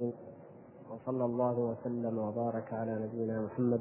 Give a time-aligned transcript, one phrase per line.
[0.00, 3.80] وصلى الله وسلم وبارك على نبينا محمد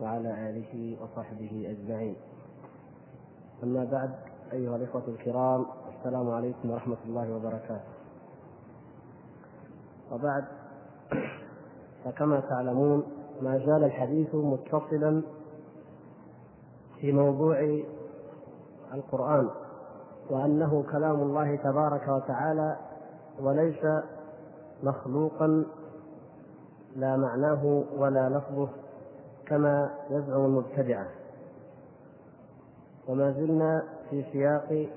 [0.00, 2.16] وعلى آله وصحبه أجمعين.
[3.62, 4.10] أما بعد
[4.52, 5.66] أيها الإخوة الكرام
[5.98, 7.90] السلام عليكم ورحمة الله وبركاته.
[10.12, 10.44] وبعد
[12.04, 13.02] فكما تعلمون
[13.42, 15.22] ما زال الحديث متصلا
[17.00, 17.80] في موضوع
[18.94, 19.50] القرآن
[20.30, 22.76] وأنه كلام الله تبارك وتعالى
[23.40, 23.86] وليس
[24.82, 25.64] مخلوقا
[26.96, 28.68] لا معناه ولا لفظه
[29.46, 31.06] كما يزعم المبتدعة
[33.08, 34.88] وما زلنا في سياق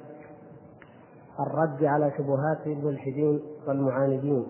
[1.40, 4.46] الرد على شبهات الملحدين والمعاندين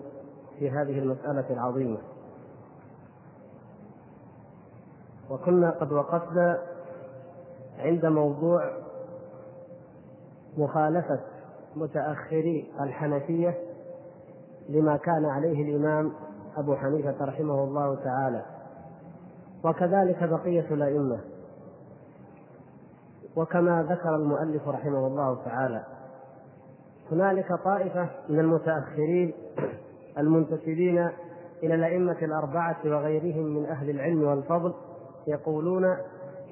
[0.58, 1.98] في هذه المسألة العظيمة.
[5.30, 6.58] وكنا قد وقفنا
[7.78, 8.70] عند موضوع
[10.58, 11.20] مخالفة
[11.76, 13.58] متأخري الحنفية
[14.68, 16.12] لما كان عليه الإمام
[16.56, 18.42] أبو حنيفة رحمه الله تعالى.
[19.64, 21.20] وكذلك بقية الأئمة.
[23.36, 25.84] وكما ذكر المؤلف رحمه الله تعالى.
[27.12, 29.34] هنالك طائفة من المتأخرين
[30.18, 31.10] المنتسبين
[31.62, 34.74] إلى الأئمة الأربعة وغيرهم من أهل العلم والفضل
[35.26, 35.96] يقولون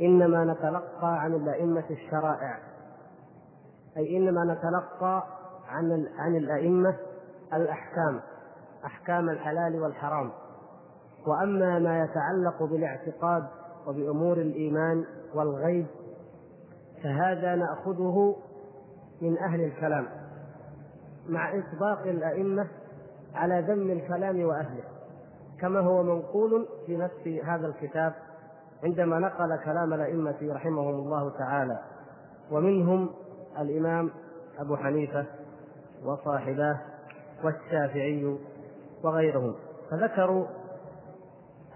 [0.01, 2.59] إنما نتلقى عن الأئمة الشرائع.
[3.97, 5.25] أي إنما نتلقى
[5.69, 6.97] عن عن الأئمة
[7.55, 8.21] الأحكام
[8.85, 10.31] أحكام الحلال والحرام.
[11.27, 13.47] وأما ما يتعلق بالاعتقاد
[13.87, 15.87] وبأمور الإيمان والغيب
[17.03, 18.37] فهذا نأخذه
[19.21, 20.07] من أهل الكلام
[21.29, 22.69] مع إطباق الأئمة
[23.35, 24.85] على ذم الكلام وأهله.
[25.61, 28.13] كما هو منقول في نفس هذا الكتاب
[28.85, 31.79] عندما نقل كلام الأئمة رحمهم الله تعالى.
[32.51, 33.11] ومنهم
[33.59, 34.11] الإمام
[34.59, 35.27] أبو حنيفة
[36.05, 36.81] وصاحباه
[37.45, 38.39] والشافعي
[39.05, 39.55] وغيرهم
[39.91, 40.47] فذكروا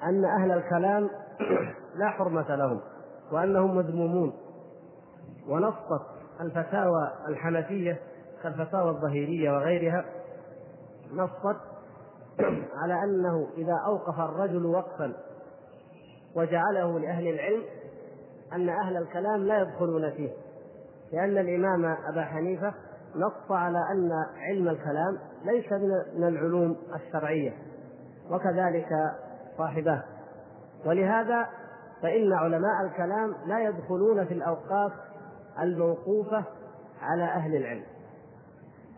[0.02, 1.10] أن أهل الكلام
[2.00, 2.80] لا حرمة لهم
[3.32, 4.32] وأنهم مذمومون.
[5.48, 6.02] ونصت
[6.40, 8.00] الفتاوى الحنفية
[8.42, 10.04] كالفتاوى الظهيرية وغيرها
[11.12, 11.60] نصت
[12.82, 15.12] على أنه إذا أوقف الرجل وقفا
[16.36, 17.62] وجعله لأهل العلم
[18.52, 20.30] أن أهل الكلام لا يدخلون فيه
[21.12, 22.74] لأن الإمام أبا حنيفة
[23.16, 25.72] نص على أن علم الكلام ليس
[26.16, 27.52] من العلوم الشرعية
[28.30, 28.88] وكذلك
[29.58, 30.02] صاحباه
[30.86, 31.46] ولهذا
[32.02, 34.92] فإن علماء الكلام لا يدخلون في الأوقاف
[35.60, 36.44] الموقوفة
[37.02, 37.84] على أهل العلم.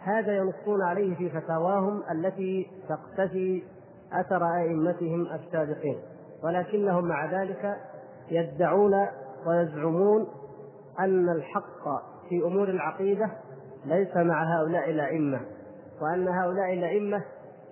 [0.00, 3.62] هذا ينصون عليه في فتاواهم التي تقتفي
[4.12, 5.98] أثر أئمتهم السابقين
[6.42, 7.76] ولكنهم مع ذلك
[8.30, 9.06] يدعون
[9.46, 10.26] ويزعمون
[10.98, 11.84] أن الحق
[12.28, 13.30] في أمور العقيدة
[13.86, 15.40] ليس مع هؤلاء الأئمة
[16.02, 17.22] وأن هؤلاء الأئمة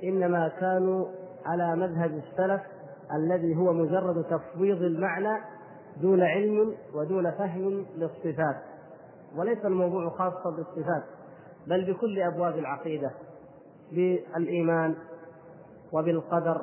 [0.05, 1.07] إنما كانوا
[1.47, 2.61] على مذهب السلف
[3.17, 5.41] الذي هو مجرد تفويض المعنى
[6.03, 8.57] دون علم ودون فهم للصفات.
[9.37, 11.03] وليس الموضوع خاصا بالصفات
[11.67, 13.11] بل بكل أبواب العقيدة
[13.93, 14.95] بالإيمان
[15.93, 16.63] وبالقدر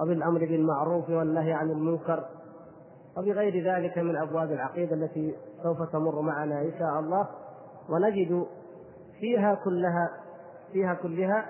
[0.00, 2.24] وبالأمر بالمعروف والنهي عن المنكر
[3.16, 7.28] وبغير ذلك من أبواب العقيدة التي سوف تمر معنا إن شاء الله.
[7.88, 8.46] ونجد
[9.20, 10.10] فيها كلها
[10.72, 11.46] فيها كلها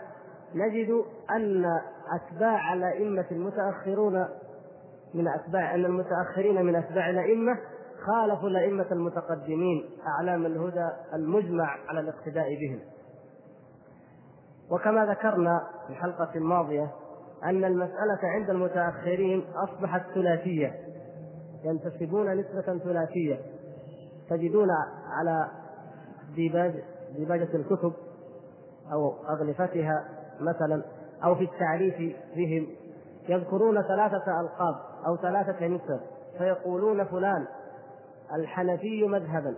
[0.54, 1.64] نجد أن
[2.12, 4.28] أتباع الأئمة المتأخرون
[5.14, 7.58] من أتباع أن المتأخرين من أتباع الأئمة
[8.06, 12.80] خالفوا الأئمة المتقدمين أعلام الهدى المجمع على الاقتداء بهم.
[14.70, 16.90] وكما ذكرنا في الحلقة الماضية
[17.44, 20.74] أن المسألة عند المتأخرين أصبحت ثلاثية
[21.64, 23.38] ينتسبون نسبة ثلاثية
[24.30, 24.68] تجدون
[25.06, 25.48] على
[27.16, 27.92] ديباجة الكتب
[28.92, 30.04] أو أغلفتها
[30.40, 30.82] مثلا
[31.24, 32.66] أو في التعريف بهم.
[33.28, 34.74] يذكرون ثلاثة ألقاب
[35.06, 36.00] أو ثلاثة نسب
[36.38, 37.46] فيقولون فلان
[38.34, 39.54] الحنفي مذهبا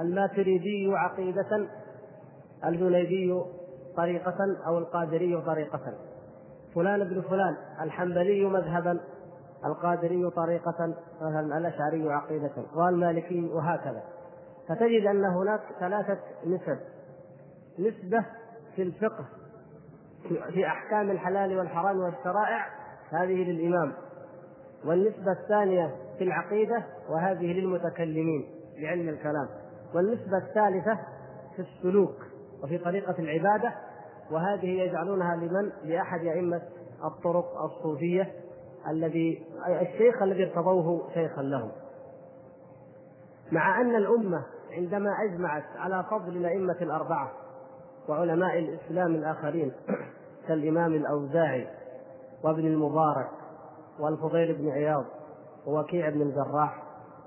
[0.00, 1.68] الماتريدي عقيدة
[2.64, 3.42] الجنيدي
[3.96, 5.94] طريقة أو القادري طريقة.
[6.74, 9.00] فلان ابن فلان الحنبلي مذهبا
[9.64, 14.02] القادري طريقة مثلا الأشعري عقيدة والمالكي وهكذا.
[14.70, 16.78] فتجد أن هناك ثلاثة نسب
[17.78, 18.24] نسبة
[18.76, 19.24] في الفقه
[20.28, 22.66] في أحكام الحلال والحرام والشرائع
[23.10, 23.92] هذه للإمام.
[24.84, 28.46] والنسبة الثانية في العقيدة وهذه للمتكلمين
[28.80, 29.48] بعلم الكلام.
[29.94, 30.98] والنسبة الثالثة
[31.56, 32.16] في السلوك
[32.62, 33.74] وفي طريقة العبادة
[34.30, 36.62] وهذه يجعلونها لمن؟ لأحد أئمة
[37.04, 38.32] الطرق الصوفية
[38.88, 41.70] الذي الشيخ الذي ارتضوه شيخا لهم.
[43.52, 47.32] مع أن الأمة عندما أجمعت على فضل الأئمة الأربعة
[48.08, 49.72] وعلماء الإسلام الآخرين
[50.48, 51.66] كالإمام الأوزاعي
[52.44, 53.28] وابن المبارك
[54.00, 55.04] والفضيل بن عياض
[55.66, 56.82] ووكيع بن الجراح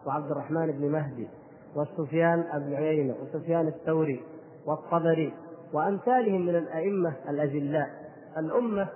[0.05, 1.27] وعبد الرحمن بن مهدي
[1.75, 4.23] والسفيان بن عيينة وسفيان الثوري
[4.65, 5.33] والطبري
[5.73, 7.89] وأمثالهم من الأئمة الأجلاء.
[8.37, 8.87] الأمة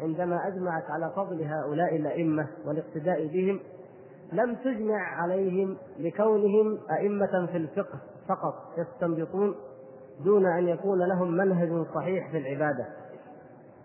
[0.00, 3.60] عندما أجمعت على فضل هؤلاء الأئمة والاقتداء بهم
[4.32, 7.98] لم تجمع عليهم لكونهم أئمة في الفقه
[8.28, 9.54] فقط يستنبطون
[10.24, 12.86] دون أن يكون لهم منهج صحيح في العبادة.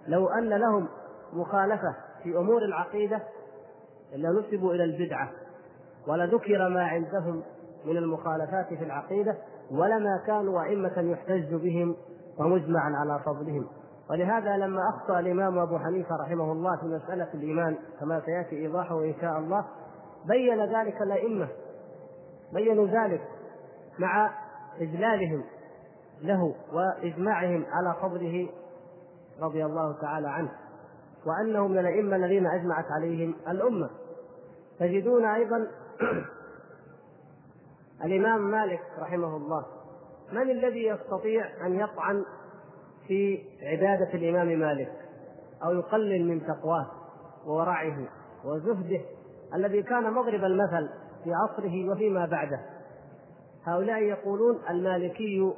[0.08, 0.88] لو أن لهم
[1.34, 3.22] مخالفة في أمور العقيدة
[4.16, 5.30] لنسبوا إلى البدعة
[6.08, 7.44] ولذكر ما عندهم
[7.86, 9.38] من المخالفات في العقيدة
[9.72, 11.96] ولما كانوا أئمة يحتج بهم
[12.40, 13.68] ومجمعا على فضلهم.
[14.10, 19.14] ولهذا لما أخطأ الإمام أبو حنيفة رحمه الله في مسألة الإيمان كما سيأتي إيضاحه إن
[19.22, 19.66] شاء الله
[20.28, 21.48] بين ذلك الأئمة
[22.54, 23.22] بينوا ذلك
[24.00, 24.32] مع
[24.80, 25.44] إجلالهم
[26.22, 28.50] له وإجماعهم على فضله
[29.42, 30.52] رضي الله تعالى عنه
[31.26, 33.90] وأنه من الأئمة الذين أجمعت عليهم الأمة.
[34.80, 35.68] تجدون أيضا
[38.06, 39.66] الإمام مالك رحمه الله
[40.32, 42.26] من الذي يستطيع أن يطعن
[43.08, 44.92] في عبادة الإمام مالك
[45.64, 46.88] أو يقلل من تقواه
[47.46, 48.08] وورعه
[48.46, 49.02] وزهده
[49.54, 50.90] الذي كان مضرب المثل
[51.24, 52.60] في عصره وفيما بعده.
[53.66, 55.54] هؤلاء يقولون المالكي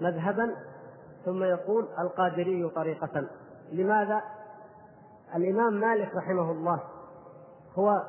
[0.00, 0.54] مذهبا
[1.24, 3.28] ثم يقول القادري طريقة.
[3.72, 4.22] لماذا؟
[5.36, 6.80] الإمام مالك رحمه الله
[7.74, 8.02] هو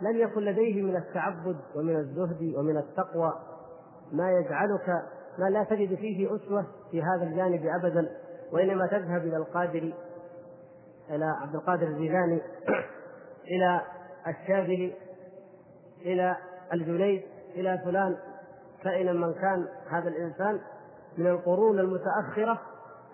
[0.00, 3.32] لم يكن لديه من التعبد ومن الزهد ومن التقوى.
[4.12, 4.88] ما يجعلك
[5.38, 8.08] ما لا تجد فيه أسوة في هذا الجانب أبدا
[8.52, 9.92] وإنما تذهب إلى القادر
[11.10, 12.42] إلى عبد القادر الجيلاني
[13.44, 13.80] إلى
[14.26, 14.92] الشاذلي
[16.00, 16.36] إلى
[16.72, 17.22] الجنيد
[17.54, 18.16] إلى فلان
[18.82, 20.60] كائنا من كان هذا الإنسان
[21.18, 22.60] من القرون المتأخرة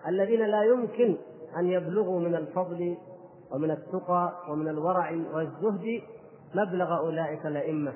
[0.09, 1.17] الذين لا يمكن
[1.59, 2.97] أن يبلغوا من الفضل
[3.51, 6.03] ومن التقى ومن الورع والزهد
[6.55, 7.93] مبلغ أولئك الأئمة.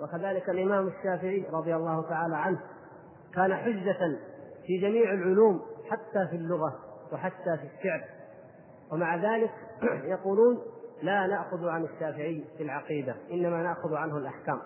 [0.00, 2.60] وكذلك الإمام الشافعي رضي الله تعالى عنه
[3.34, 4.18] كان حجة
[4.66, 6.78] في جميع العلوم حتى في اللغة
[7.12, 8.04] وحتى في الشعر.
[8.92, 9.50] ومع ذلك
[10.14, 10.58] يقولون
[11.02, 14.58] لا نأخذ عن الشافعي في العقيدة إنما نأخذ عنه الأحكام.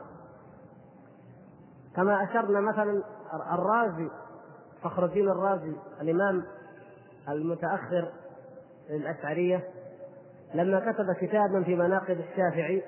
[1.96, 3.02] كما أشرنا مثلا
[3.52, 4.08] الرازي
[4.82, 6.44] فخر الدين الرازي الإمام
[7.28, 8.12] المتأخر
[8.90, 9.64] للأشعرية
[10.54, 12.82] لما كتب كتابا في مناقب الشافعي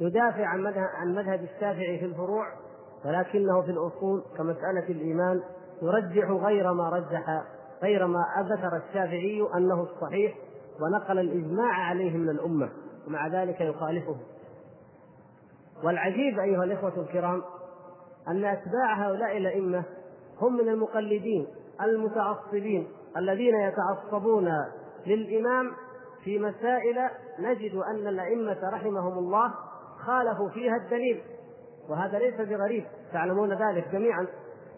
[0.00, 2.46] يدافع عن مذهب عن مذهب الشافعي في الفروع
[3.04, 5.42] ولكنه في الأصول كمسألة الإيمان
[5.82, 7.42] يرجح غير ما رجح
[7.82, 10.34] غير ما ذكر الشافعي أنه الصحيح
[10.80, 12.68] ونقل الإجماع عليه من الأمة
[13.06, 14.16] ومع ذلك يخالفه.
[15.84, 17.42] والعجيب أيها الإخوة الكرام
[18.28, 19.84] أن أتباع هؤلاء الأئمة
[20.40, 21.46] هم من المقلدين
[21.82, 24.48] المتعصبين الذين يتعصبون
[25.06, 25.72] للإمام
[26.24, 27.08] في مسائل
[27.38, 29.54] نجد أن الأئمة رحمهم الله
[30.06, 31.22] خالفوا فيها الدليل.
[31.88, 34.26] وهذا ليس بغريب تعلمون ذلك جميعا.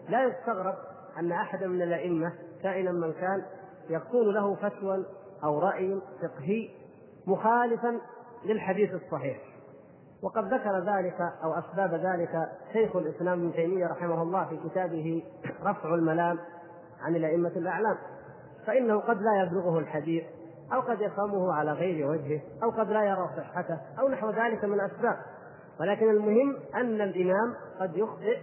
[0.09, 0.75] لا يستغرب
[1.19, 2.33] أن أحدا من الأئمة
[2.63, 3.45] كائنا من كان
[3.89, 5.05] يكون له فتوى
[5.43, 6.69] أو رأي فقهي
[7.27, 8.01] مخالفا
[8.45, 9.37] للحديث الصحيح.
[10.21, 15.23] وقد ذكر ذلك أو أسباب ذلك شيخ الإسلام ابن تيمية رحمه الله في كتابه
[15.63, 16.39] رفع الملام
[17.01, 17.97] عن الأئمة الأعلام.
[18.67, 20.23] فإنه قد لا يبلغه الحديث
[20.73, 24.73] أو قد يفهمه على غير وجهه أو قد لا يرى صحته أو نحو ذلك من
[24.73, 25.17] الأسباب
[25.79, 28.37] ولكن المهم أن الإمام قد يخطئ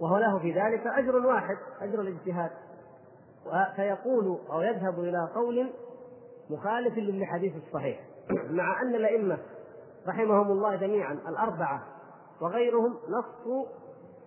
[0.00, 2.50] وهو له في ذلك أجر واحد أجر الاجتهاد.
[3.76, 5.70] فيقول أو يذهب إلى قول
[6.50, 8.00] مخالف للحديث الصحيح.
[8.50, 9.38] مع أن الأئمة
[10.08, 11.82] رحمهم الله جميعا الأربعة
[12.40, 13.66] وغيرهم نصوا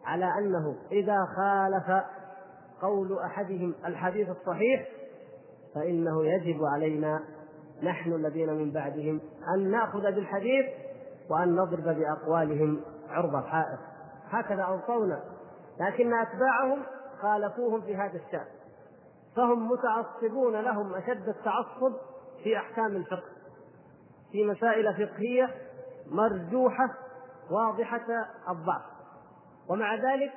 [0.06, 2.04] على أنه إذا خالف
[2.82, 4.88] قول أحدهم الحديث الصحيح
[5.76, 7.20] فإنه يجب علينا
[7.84, 9.22] نحن الذين من بعدهم
[9.56, 10.66] أن نأخذ بالحديث
[11.30, 13.80] وأن نضرب بأقوالهم عرض الحائط.
[14.30, 15.24] هكذا أوصونا
[15.80, 16.84] لكن أتباعهم
[17.22, 18.46] خالفوهم في هذا الشأن.
[19.36, 21.94] فهم متعصبون لهم أشد التعصب
[22.44, 23.30] في أحكام الفقه
[24.32, 25.50] في مسائل فقهية
[26.12, 26.90] مرجوحة
[27.52, 28.06] واضحة
[28.50, 28.82] الضعف
[29.70, 30.32] ومع ذلك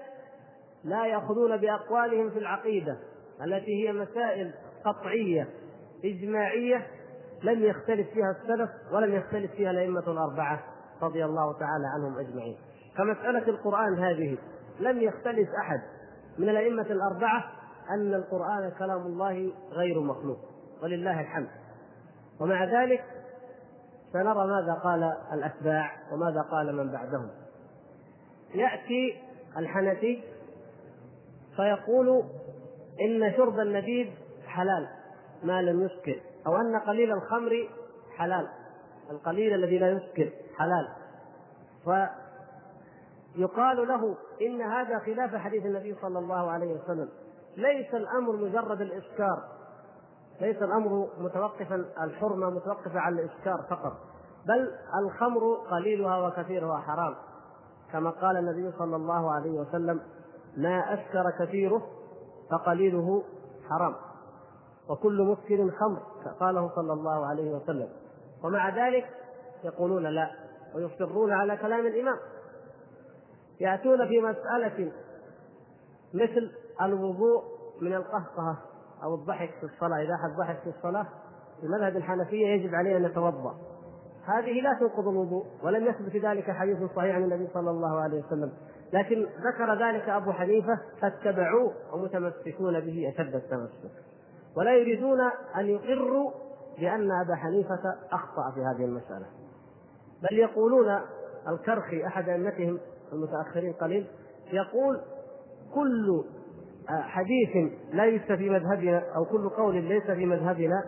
[0.84, 2.98] لا يأخذون بأقوالهم في العقيدة
[3.44, 5.48] التي هي مسائل قطعية
[6.04, 6.86] إجماعية
[7.42, 10.60] لم يختلف فيها السلف ولم يختلف فيها الأئمة الأربعة
[11.02, 12.56] رضي الله تعالى عنهم أجمعين.
[12.96, 14.38] كمسألة القرآن هذه
[14.80, 15.80] لم يختلف أحد
[16.38, 17.44] من الأئمة الأربعة
[17.90, 20.38] أن القرآن كلام الله غير مخلوق
[20.82, 21.48] ولله الحمد.
[22.40, 23.04] ومع ذلك
[24.12, 27.30] سنرى ماذا قال الأتباع وماذا قال من بعدهم.
[28.54, 29.22] يأتي
[29.56, 30.22] الحنفي
[31.56, 32.22] فيقول
[33.00, 34.10] إن شرب النبيذ
[34.46, 34.88] حلال
[35.42, 37.68] ما لم يسكر أو أن قليل الخمر
[38.16, 38.48] حلال
[39.10, 40.88] القليل الذي لا يسكر حلال.
[43.34, 47.08] فيقال له إن هذا خلاف حديث النبي صلى الله عليه وسلم.
[47.56, 49.42] ليس الأمر مجرد الإسكار
[50.40, 53.92] ليس الأمر متوقفا الحرمة متوقفة على الإسكار فقط
[54.46, 57.14] بل الخمر قليلها وكثيرها حرام.
[57.92, 60.00] كما قال النبي صلى الله عليه وسلم
[60.56, 61.82] ما أسكر كثيره
[62.50, 63.22] فقليله
[63.70, 63.94] حرام.
[64.88, 66.02] وكل مسكر خمر
[66.40, 67.88] قاله صلى الله عليه وسلم.
[68.44, 69.06] ومع ذلك
[69.64, 70.30] يقولون لا
[70.75, 72.18] ويصرون على كلام الإمام.
[73.60, 74.92] يأتون في مسألة
[76.14, 76.52] مثل
[76.83, 77.42] الوضوء
[77.80, 78.59] من القهقهة
[79.02, 80.02] أو الضحك في الصلاة.
[80.02, 81.06] إذا أحد ضحك في الصلاة
[81.61, 83.54] في مذهب الحنفية يجب عليه أن يتوضأ
[84.25, 88.52] هذه لا تنقض الوضوء ولم يثبت ذلك حديث صحيح عن النبي صلى الله عليه وسلم.
[88.92, 93.90] لكن ذكر ذلك أبو حنيفة فاتبعوه ومتمسكون به أشد التمسك.
[94.56, 95.21] ولا يريدون
[95.56, 96.30] أن يقروا
[96.78, 99.26] بأن أبا حنيفة أخطأ في هذه المسألة.
[100.23, 101.00] بل يقولون
[101.49, 102.78] الكرخي أحد أئمتهم
[103.12, 104.06] المتأخرين قليل
[104.52, 105.00] يقول
[105.75, 106.25] كل
[106.88, 110.84] حديث ليس في مذهبنا أو كل قول ليس في مذهبنا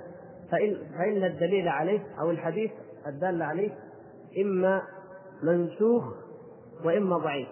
[0.51, 2.71] فإن, فإن الدليل عليه أو الحديث
[3.07, 3.71] الدال عليه
[4.45, 4.83] إما
[5.43, 6.05] منسوخ
[6.85, 7.49] وإما ضعيف.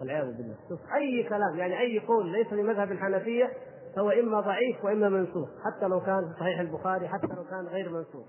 [0.00, 0.54] والعياذ بالله.
[0.68, 3.50] شوف أي كلام يعني أي قول ليس لمذهب الحنفية
[3.96, 8.26] فهو إما ضعيف وإما منسوخ حتى لو كان صحيح البخاري حتى لو كان غير منسوخ.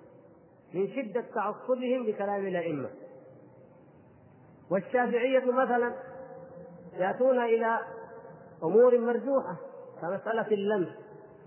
[0.74, 2.90] من شدة تعصبهم لكلام الأئمة.
[4.72, 5.94] والشافعية مثلا
[6.98, 7.80] يأتون إلى
[8.64, 9.56] أمور مرجوحة
[10.02, 10.88] كمسألة اللمس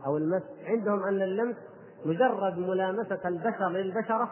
[0.06, 1.56] أو المس عندهم أن اللمس
[2.04, 4.30] مجرد ملامسة البشر للبشرة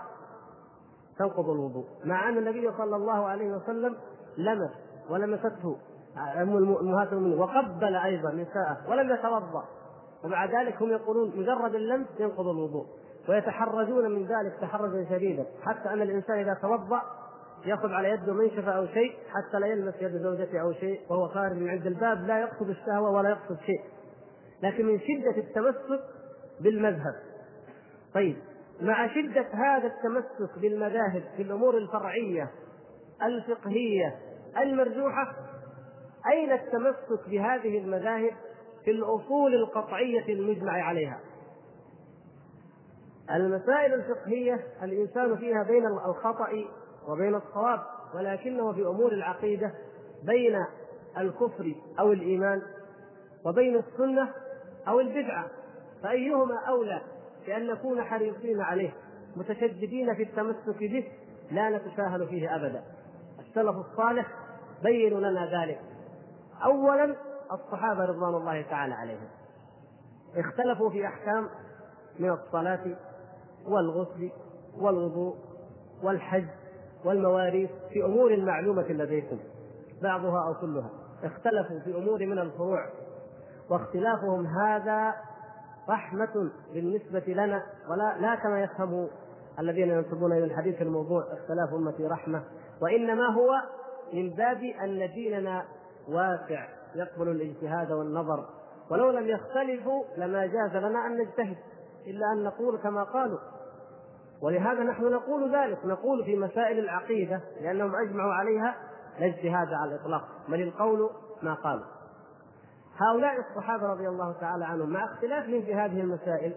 [1.18, 1.84] تنقض الوضوء.
[2.04, 3.96] مع أن النبي صلى الله عليه وسلم
[4.38, 4.70] لمس
[5.10, 5.76] ولمسته
[6.16, 9.64] أم أمهات المؤمنين وقبل أيضا نساءه ولم يتوضأ.
[10.24, 12.86] ومع ذلك هم يقولون مجرد اللمس ينقض الوضوء
[13.28, 15.46] ويتحرجون من ذلك تحرجا شديدا.
[15.62, 17.02] حتى أن الإنسان إذا توضأ
[17.66, 21.56] ياخذ على يده منشفة أو شيء حتى لا يلمس يد زوجته أو شيء وهو خارج
[21.56, 23.80] من عند الباب لا يقصد الشهوة ولا يقصد شيء.
[24.62, 26.04] لكن من شدة التمسك
[26.60, 27.14] بالمذهب.
[28.14, 28.36] طيب
[28.80, 32.50] مع شدة هذا التمسك بالمذاهب في الأمور الفرعية
[33.22, 34.18] الفقهية
[34.58, 35.32] المرجوحة
[36.32, 38.32] أين التمسك بهذه المذاهب
[38.84, 41.20] في الأصول القطعية المجمع عليها؟
[43.30, 46.48] المسائل الفقهية الإنسان فيها بين الخطأ
[47.08, 47.80] وبين الصواب
[48.14, 49.72] ولكنه في أمور العقيدة
[50.22, 50.64] بين
[51.18, 52.62] الكفر أو الإيمان
[53.44, 54.28] وبين السنة
[54.88, 55.46] أو البدعة
[56.02, 57.02] فأيهما أولى
[57.46, 58.90] بأن نكون حريصين عليه
[59.36, 61.08] متشددين في التمسك به؟
[61.50, 62.82] لا نتساهل فيه أبدا.
[63.38, 64.26] السلف الصالح
[64.82, 65.80] بينوا لنا ذلك.
[66.64, 67.16] اولا
[67.52, 69.28] الصحابة رضوان الله تعالى عليهم.
[70.36, 71.48] اختلفوا في أحكام
[72.18, 72.96] من الصلاة
[73.66, 74.30] والغسل
[74.78, 75.36] والوضوء
[76.02, 76.48] والحج
[77.04, 79.38] والمواريث في أمور معلومة لديكم
[80.02, 80.90] بعضها أو كلها
[81.24, 82.86] اختلفوا في أمور من الفروع
[83.70, 85.14] واختلافهم هذا
[85.88, 89.08] رحمة بالنسبة لنا ولا لا كما يفهم
[89.58, 92.42] الذين ينسبون إلى الحديث الموضوع اختلاف أمتي رحمة
[92.82, 93.50] وإنما هو
[94.12, 95.64] من باب أن ديننا
[96.08, 98.44] واسع يقبل الاجتهاد والنظر
[98.90, 101.56] ولو لم يختلفوا لما جاز لنا أن نجتهد
[102.06, 103.38] إلا أن نقول كما قالوا.
[104.42, 108.74] ولهذا نحن نقول ذلك نقول في مسائل العقيدة لأنهم أجمعوا عليها
[109.18, 111.10] لا اجتهاد على الإطلاق بل القول
[111.42, 111.82] ما قال.
[112.96, 116.52] هؤلاء الصحابة رضي الله تعالى عنهم مع اختلافهم في هذه المسائل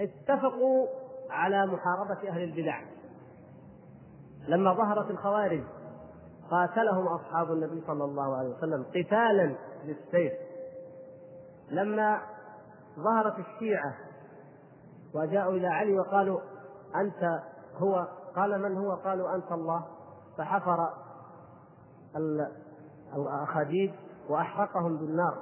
[0.00, 0.86] اتفقوا
[1.30, 2.80] على محاربة أهل البدع.
[4.48, 5.62] لما ظهرت الخوارج
[6.50, 9.54] قاتلهم أصحاب النبي صلى الله عليه وسلم قتالا
[9.86, 10.32] بالسيف
[11.70, 12.20] لما
[12.98, 13.94] ظهرت الشيعة
[15.14, 16.40] وجاءوا إلى علي وقالوا
[16.96, 17.40] أنت
[17.76, 19.84] هو قال من هو؟ قالوا أنت الله.
[20.38, 20.88] فحفر
[23.16, 23.92] الأخاديد
[24.28, 25.38] وأحرقهم بالنار.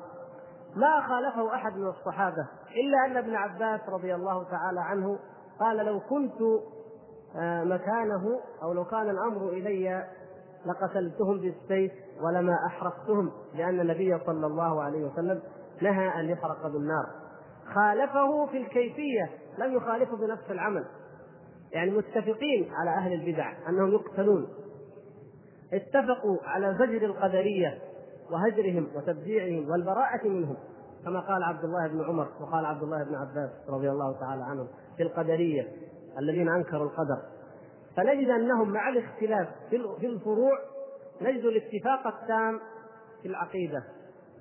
[0.76, 5.19] ما خالفه أحد من الصحابة إلا أن ابن عباس رضي الله تعالى عنه
[5.61, 6.40] قال لو كنت
[7.37, 10.07] آه، مكانه أو لو كان الأمر إلي
[10.67, 15.43] لقتلتهم بالسيف ولما أحرقتهم لأن النبي صلى الله عليه وسلم
[15.83, 17.07] نهى أن يحرق بالنار.
[17.75, 20.85] خالفه في الكيفية لم يخالفه بنفس العمل.
[21.72, 24.48] يعني متفقين على أهل البدع أنهم يقتلون.
[25.72, 27.78] اتفقوا على زجر القدرية
[28.30, 30.56] وهجرهم وتبديعهم والبراءة منهم
[31.04, 34.68] كما قال عبد الله بن عمر وقال عبد الله بن عباس رضي الله تعالى عنهم
[34.96, 35.68] في القدرية
[36.18, 37.22] الذين أنكروا القدر.
[37.96, 39.48] فنجد أنهم مع الاختلاف
[40.00, 40.58] في الفروع
[41.22, 42.60] نجد الاتفاق التام
[43.22, 43.84] في العقيدة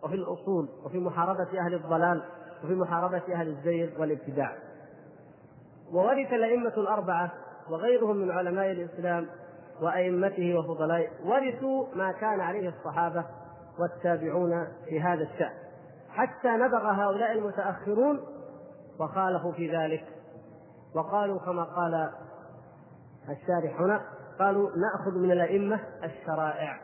[0.03, 2.23] وفي الأصول وفي محاربة أهل الضلال
[2.63, 4.57] وفي محاربة أهل الزيغ والابتداع.
[5.93, 7.31] وورث الأئمة الأربعة
[7.69, 9.27] وغيرهم من علماء الإسلام
[9.81, 13.25] وأئمته وفضلائه ورثوا ما كان عليه الصحابة
[13.79, 15.53] والتابعون في هذا الشأن.
[16.09, 18.19] حتى نبغ هؤلاء المتأخرون
[18.99, 20.05] وخالفوا في ذلك.
[20.95, 22.09] وقالوا كما قال
[23.29, 24.01] الشارح هنا
[24.39, 26.79] قالوا نأخذ من الأئمة الشرائع.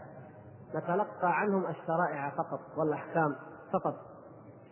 [0.75, 3.36] نتلقى عنهم الشرائع فقط والأحكام
[3.74, 3.95] فقط.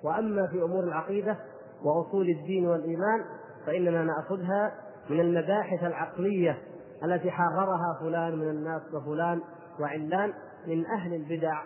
[0.04, 1.38] وأما في أمور العقيدة
[1.84, 3.26] وأصول الدين والإيمان
[3.66, 4.72] فإننا نأخذها
[5.10, 6.58] من المباحث العقلية
[7.04, 9.42] التي حررها فلان من الناس وفلان
[9.80, 10.34] وعلان
[10.68, 11.64] من أهل البدع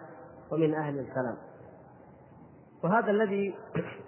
[0.52, 1.38] ومن أهل الكلام.
[2.84, 3.56] وهذا الذي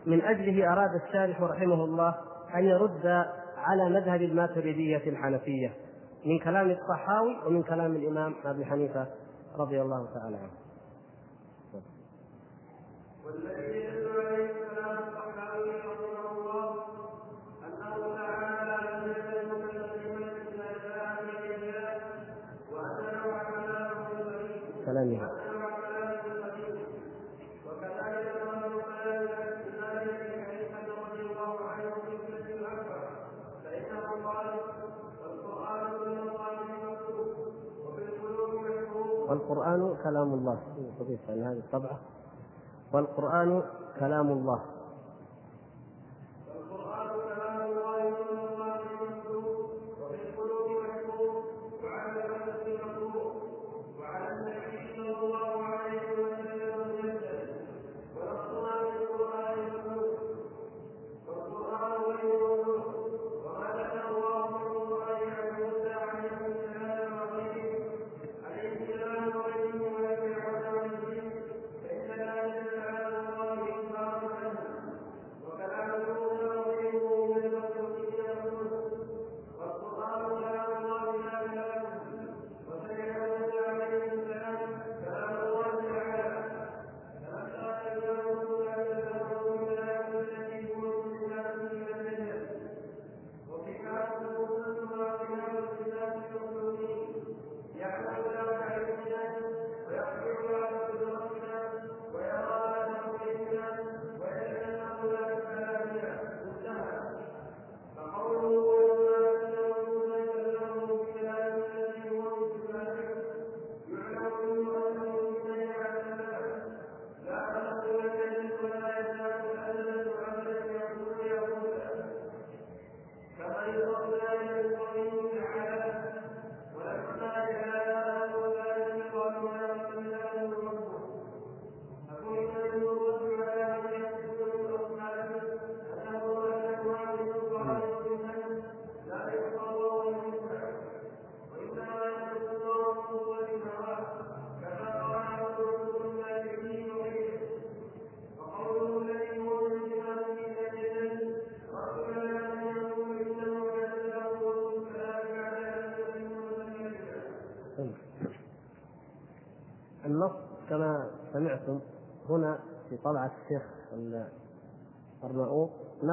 [0.06, 2.16] من أجله أراد الشارح رحمه الله
[2.56, 3.26] أن يرد
[3.58, 5.74] على مذهب الماتريدية الحنفية
[6.26, 9.08] من كلام الطحاوي ومن كلام الإمام أبي حنيفة
[9.60, 10.68] رضي الله تعالى عنه.
[25.16, 25.48] كلامها
[39.28, 40.58] والقرآن كلام الله.
[41.30, 42.00] عن هذه الطبعة.
[42.94, 43.64] والقرآن
[44.00, 44.77] كلام الله.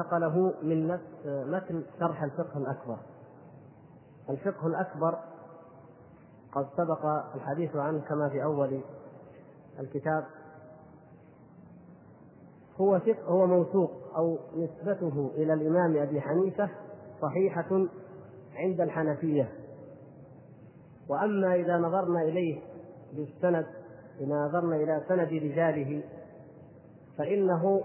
[0.05, 2.97] نقله من نفس متن شرح الفقه الأكبر.
[4.29, 5.19] الفقه الأكبر
[6.51, 8.81] قد سبق الحديث عنه كما في أول
[9.79, 10.25] الكتاب.
[12.81, 16.69] هو فقه هو موثوق أو نسبته إلى الإمام أبي حنيفة
[17.21, 17.87] صحيحة
[18.55, 19.51] عند الحنفية.
[21.09, 22.61] وأما إذا نظرنا إليه
[23.13, 23.65] بالسند
[24.19, 26.03] إذا نظرنا إلى سند رجاله
[27.17, 27.81] فإنه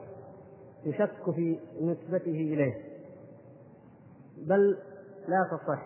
[0.84, 2.74] يشك في نسبته إليه.
[4.38, 4.78] بل
[5.28, 5.82] لا تصح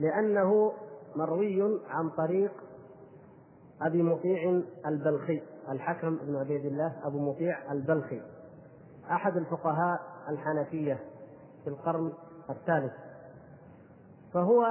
[0.00, 0.72] لأنه
[1.16, 2.52] مروي عن طريق
[3.82, 8.22] أبي مطيع البلخي الحكم بن عبيد الله أبو مطيع البلخي
[9.10, 10.98] أحد الفقهاء الحنفية
[11.64, 12.12] في القرن
[12.50, 12.92] الثالث.
[14.34, 14.62] فهو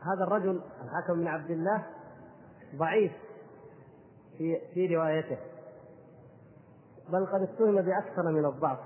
[0.00, 1.86] هذا الرجل الحكم بن عبد الله
[2.76, 3.12] ضعيف
[4.38, 5.38] في في روايته.
[7.12, 8.78] بل قد اتهم بأكثر من الضعف.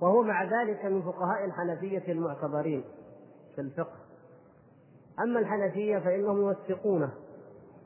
[0.00, 2.84] وهو مع ذلك من فقهاء الحنفية المعتبرين
[3.54, 3.96] في الفقه.
[5.20, 7.12] أما الحنفية فإنهم يوثقونه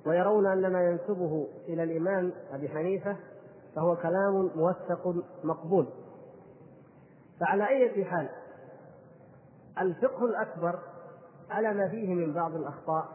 [0.06, 3.16] ويرون أن ما ينسبه إلى الإمام أبي حنيفة
[3.76, 5.86] فهو كلام موثق مقبول.
[7.40, 8.28] فعلى أي حال
[9.80, 10.78] الفقه الأكبر
[11.50, 13.08] على ما فيه من بعض الأخطاء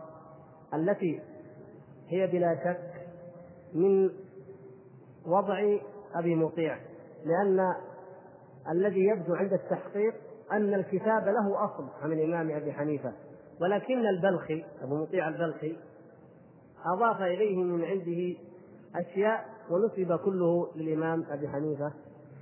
[0.74, 1.22] التي
[2.08, 3.08] هي بلا شك
[3.74, 4.10] من
[5.28, 5.78] وضع
[6.16, 6.78] أبي مطيع
[7.26, 7.74] لأن
[8.72, 10.14] الذي يبدو عند التحقيق
[10.52, 13.14] أن الكتاب له أصل عن الإمام أبي حنيفة.
[13.62, 15.78] ولكن البلخي أبو مطيع البلخي
[16.86, 18.40] أضاف إليه من عنده
[18.96, 21.92] أشياء ونسب كله للإمام أبي حنيفة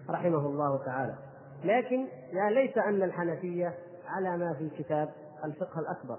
[0.09, 1.15] رحمه الله تعالى.
[1.63, 3.73] لكن يعني ليس أن الحنفية
[4.07, 5.09] على ما في كتاب
[5.45, 6.17] الفقه الأكبر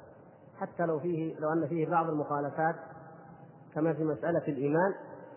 [0.61, 2.75] حتى لو فيه لو أن فيه بعض المخالفات
[3.75, 4.95] كما في مسألة الإيمان.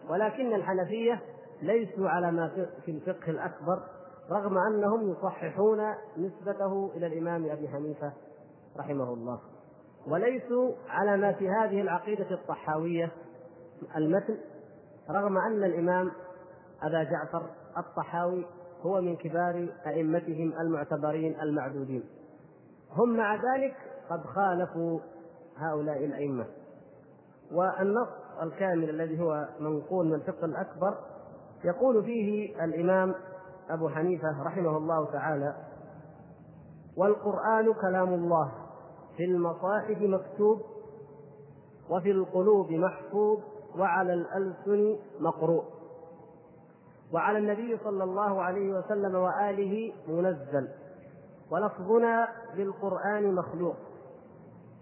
[0.09, 1.21] ولكن الحنفية
[1.61, 3.83] ليسوا على ما في الفقه الأكبر
[4.31, 5.79] رغم أنهم يصححون
[6.17, 8.13] نسبته إلى الإمام أبي حنيفة
[8.77, 9.39] رحمه الله.
[10.07, 13.11] وليسوا على ما في هذه العقيدة الطحاوية
[13.95, 14.37] المتن
[15.09, 16.11] رغم أن الإمام
[16.83, 18.45] أبا جعفر الطحاوي
[18.81, 22.03] هو من كبار أئمتهم المعتبرين المعدودين.
[22.91, 23.75] هم مع ذلك
[24.09, 24.99] قد خالفوا
[25.57, 26.45] هؤلاء الأئمة.
[27.51, 30.97] والنص الكامل الذي هو منقول من الفقه الأكبر
[31.63, 33.15] يقول فيه الإمام
[33.69, 35.55] أبو حنيفة رحمه الله تعالى
[36.97, 38.51] والقرآن كلام الله
[39.17, 40.61] في المصاحف مكتوب
[41.89, 43.39] وفي القلوب محفوظ
[43.77, 45.63] وعلى الألسن مقروء.
[47.13, 50.67] وعلى النبي صلى الله عليه وسلم وآله منزل
[51.51, 53.75] ولفظنا بالقرآن مخلوق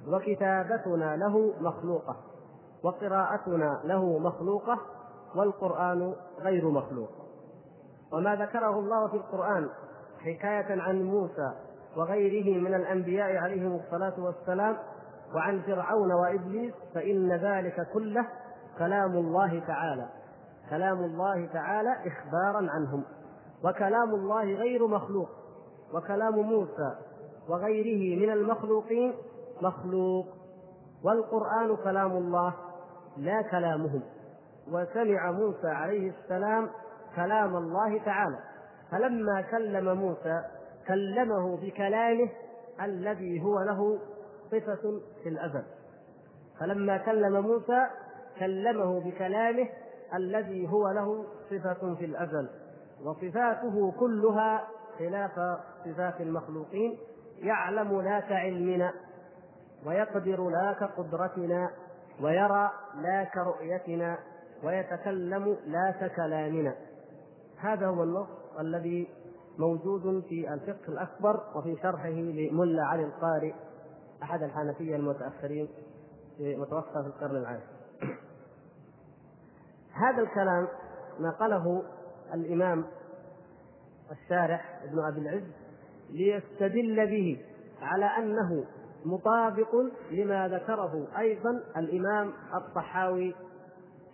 [0.07, 2.15] وكتابتنا له مخلوقة.
[2.83, 4.79] وقراءتنا له مخلوقة
[5.35, 7.09] والقرآن غير مخلوق.
[8.13, 9.69] وما ذكره الله في القرآن
[10.19, 11.53] حكاية عن موسى
[11.97, 14.77] وغيره من الأنبياء عليهم الصلاة والسلام
[15.35, 18.27] وعن فرعون وإبليس فإن ذلك كله
[18.77, 20.09] كلام الله تعالى.
[20.69, 23.03] كلام الله تعالى إخبارا عنهم.
[23.63, 25.29] وكلام الله غير مخلوق.
[25.93, 26.95] وكلام موسى
[27.49, 29.13] وغيره من المخلوقين
[29.61, 30.27] مخلوق.
[31.03, 32.53] والقرآن كلام الله.
[33.17, 34.01] لا كلامهم.
[34.67, 36.69] وسمع موسى عليه السلام
[37.15, 38.39] كلام الله تعالى.
[38.91, 40.43] فلما كلم موسى
[40.87, 42.29] كلمه بكلامه
[42.81, 43.99] الذي هو له
[44.51, 45.63] صفة في الأزل
[46.59, 47.87] فلما كلم موسى
[48.39, 49.69] كلمه بكلامه
[50.15, 52.49] الذي هو له صفة في الأزل
[53.05, 54.67] وصفاته كلها
[54.99, 55.31] خلاف
[55.85, 56.97] صفات المخلوقين.
[57.37, 58.93] يعلم لا كعلمنا
[59.85, 61.69] ويقدر لا كقدرتنا.
[62.21, 64.17] ويرى لا كرؤيتنا
[64.63, 66.75] ويتكلم لا ككلامنا.
[67.57, 68.27] هذا هو النص
[68.59, 69.07] الذي
[69.59, 73.53] موجود في الفقه الأكبر وفي شرحه لملا علي القارئ
[74.23, 75.67] أحد الحنفية المتأخرين
[76.39, 77.73] متوفى في القرن العاشر.
[79.93, 80.67] هذا الكلام
[81.19, 81.83] نقله
[82.33, 82.85] الإمام
[84.11, 85.51] الشارح ابن أبي العز
[86.09, 87.45] ليستدل به
[87.81, 88.65] على أنه
[89.05, 89.75] مطابق
[90.11, 93.35] لما ذكره أيضا الإمام الطحاوي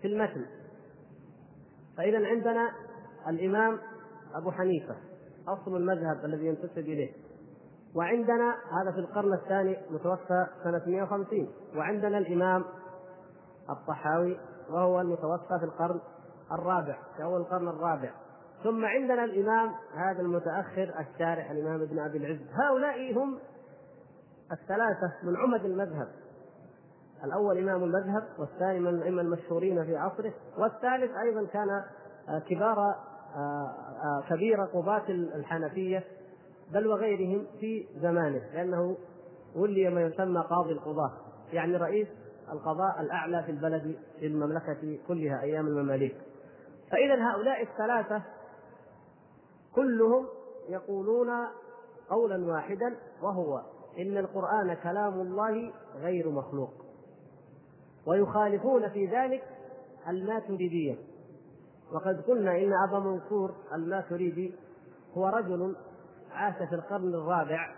[0.01, 0.45] في المتن.
[1.97, 2.71] فإذا عندنا
[3.27, 3.79] الإمام
[4.35, 4.95] أبو حنيفة
[5.47, 7.11] أصل المذهب الذي ينتسب إليه.
[7.95, 12.65] وعندنا هذا في القرن الثاني متوفى سنة 150 وعندنا الإمام
[13.69, 14.37] الطحاوي
[14.69, 15.99] وهو المتوفى في القرن
[16.51, 18.11] الرابع في أول القرن الرابع.
[18.63, 22.39] ثم عندنا الإمام هذا المتأخر الشارح الإمام ابن أبي العز.
[22.53, 23.39] هؤلاء هم
[24.51, 26.07] الثلاثة من عمد المذهب.
[27.23, 31.83] الأول إمام المذهب والثاني من الأئمة المشهورين في عصره والثالث أيضا كان
[32.49, 32.95] كبار
[34.29, 36.03] كبير قضاة الحنفية
[36.73, 38.97] بل وغيرهم في زمانه لأنه
[39.55, 41.11] ولي ما يسمى قاضي القضاة
[41.53, 42.07] يعني رئيس
[42.51, 46.15] القضاء الأعلى في البلد في المملكة كلها أيام المماليك.
[46.91, 48.23] فإذا هؤلاء الثلاثة
[49.75, 50.27] كلهم
[50.69, 51.29] يقولون
[52.09, 53.61] قولا واحدا وهو
[53.99, 56.73] إن القرآن كلام الله غير مخلوق.
[58.05, 59.43] ويخالفون في ذلك
[60.07, 60.95] الماتريدية.
[61.91, 64.53] وقد قلنا إن أبا منصور الماتريدي
[65.17, 65.75] هو رجل
[66.31, 67.75] عاش في القرن الرابع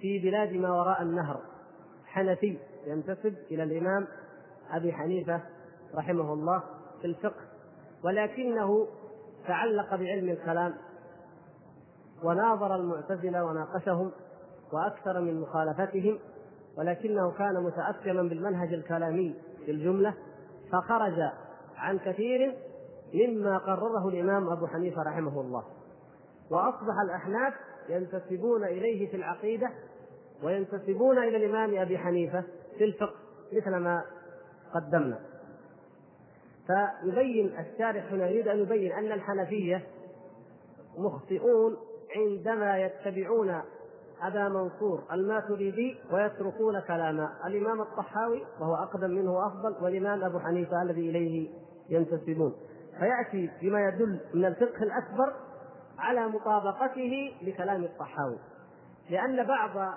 [0.00, 1.40] في بلاد ما وراء النهر
[2.06, 4.06] حنفي ينتسب إلى الإمام
[4.70, 5.40] أبي حنيفة
[5.94, 6.62] رحمه الله
[7.00, 7.40] في الفقه.
[8.04, 8.88] ولكنه
[9.46, 10.74] تعلق بعلم الكلام
[12.24, 14.12] وناظر المعتزلة وناقشهم
[14.72, 16.18] وأكثر من مخالفتهم
[16.78, 20.14] ولكنه كان متأثرا بالمنهج الكلامي في الجملة
[20.72, 21.30] فخرج
[21.76, 22.56] عن كثير
[23.14, 25.64] مما قرره الإمام أبو حنيفة رحمه الله.
[26.50, 27.54] وأصبح الأحناف
[27.88, 29.70] ينتسبون إليه في العقيدة
[30.42, 32.44] وينتسبون إلى الإمام أبي حنيفة
[32.78, 33.14] في الفقه
[33.52, 34.04] مثل ما
[34.74, 35.18] قدمنا.
[36.66, 39.86] فيبين الشارح هنا يريد أن يبين أن الحنفية
[40.98, 41.76] مخطئون
[42.16, 43.62] عندما يتبعون
[44.22, 51.10] أبا منصور الماتريدي ويتركون كلام الإمام الطحاوي وهو أقدم منه وأفضل والإمام أبو حنيفة الذي
[51.10, 51.50] إليه
[51.88, 52.54] ينتسبون.
[52.98, 55.32] فيأتي بما يدل من الفقه الأكبر
[55.98, 58.38] على مطابقته لكلام الطحاوي.
[59.10, 59.94] لأن بعض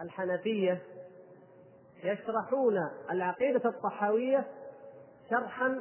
[0.00, 0.82] الحنفية
[2.04, 2.78] يشرحون
[3.10, 4.46] العقيدة الطحاوية
[5.30, 5.80] شرحا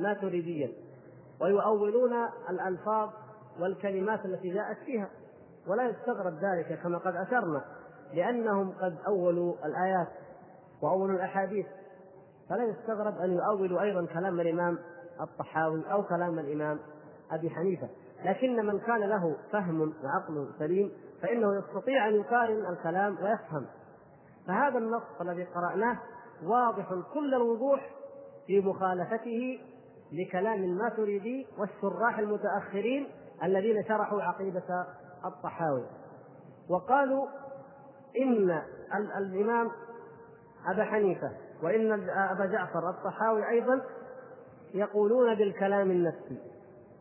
[0.00, 0.72] ماتريديا
[1.40, 2.12] ويؤولون
[2.50, 3.10] الألفاظ
[3.60, 5.08] والكلمات التي جاءت فيها.
[5.68, 7.64] ولا يستغرب ذلك كما قد أشرنا
[8.14, 10.08] لأنهم قد أولوا الآيات
[10.82, 11.66] وأولوا الأحاديث.
[12.48, 14.78] فلا يستغرب أن يؤولوا أيضا كلام الإمام
[15.20, 16.78] الطحاوي أو كلام الإمام
[17.30, 17.88] أبي حنيفة.
[18.24, 23.66] لكن من كان له فهم وعقل سليم فإنه يستطيع أن يقارن الكلام ويفهم.
[24.46, 25.98] فهذا النص الذي قرأناه
[26.44, 27.90] واضح كل الوضوح
[28.46, 29.60] في مخالفته
[30.12, 33.08] لكلام الماتريدي والشراح المتأخرين
[33.42, 34.86] الذين شرحوا عقيدة
[35.24, 35.84] الطحاوي.
[36.68, 37.26] وقالوا
[38.20, 38.62] إن
[39.18, 39.70] الإمام
[40.66, 41.30] أبا حنيفة
[41.62, 43.80] وإن أبا جعفر الطحاوي أيضا
[44.74, 46.38] يقولون بالكلام النفسي.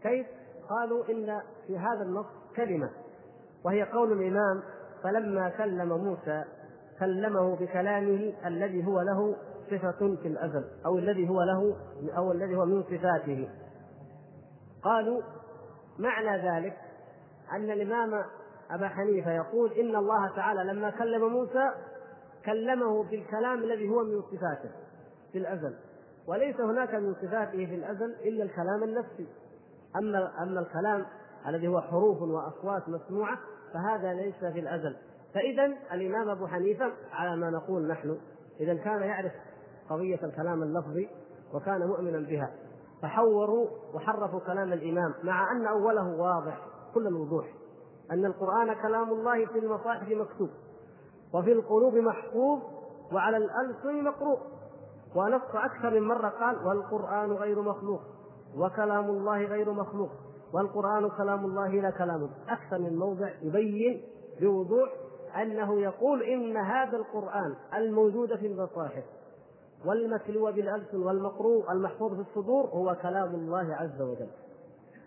[0.04, 0.28] كيف؟
[0.70, 2.90] قالوا إن في هذا النص كلمة
[3.66, 4.64] وهي قول الإمام
[5.04, 6.44] فلما كلم موسى
[7.00, 9.36] كلمه بكلامه الذي هو له
[9.72, 11.76] صفة في الأزل أو الذي هو له
[12.18, 13.50] أو الذي هو من صفاته.
[14.84, 15.22] قالوا
[16.00, 16.78] معنى ذلك
[17.56, 18.24] أن الإمام
[18.72, 21.72] أبا حنيفة يقول إن الله تعالى لما كلم موسى
[22.46, 24.72] كلمه بالكلام الذي هو من صفاته
[25.32, 25.76] في الأزل.
[26.28, 29.28] وليس هناك من صفاته في الأزل إلا الكلام النفسي.
[29.96, 31.06] أما أما الكلام
[31.48, 33.40] الذي هو حروف وأصوات مسموعة
[33.74, 34.96] فهذا ليس في الأزل.
[35.34, 38.18] فإذا الإمام أبو حنيفة على ما نقول نحن
[38.60, 39.32] إذا كان يعرف
[39.90, 41.10] قضية الكلام اللفظي
[41.54, 42.52] وكان مؤمنا بها
[43.02, 46.71] فحوروا وحرفوا كلام الإمام مع أن أوله واضح.
[46.94, 47.46] كل الوضوح
[48.12, 50.50] أن القرآن كلام الله في المصاحف مكتوب
[51.34, 52.60] وفي القلوب محفوظ
[53.14, 54.40] وعلى الألسن مقروء.
[55.16, 58.02] ونص أكثر من مرة قال والقرآن غير مخلوق
[58.58, 60.10] وكلام الله غير مخلوق
[60.54, 62.30] والقرآن كلام الله لا كلام.
[62.50, 64.02] أكثر من موضع يبين
[64.42, 64.90] بوضوح
[65.42, 69.04] أنه يقول إن هذا القرآن الموجود في المصاحف
[69.86, 74.30] والمتلو بالألسن والمقروء المحفوظ في الصدور هو كلام الله عز وجل.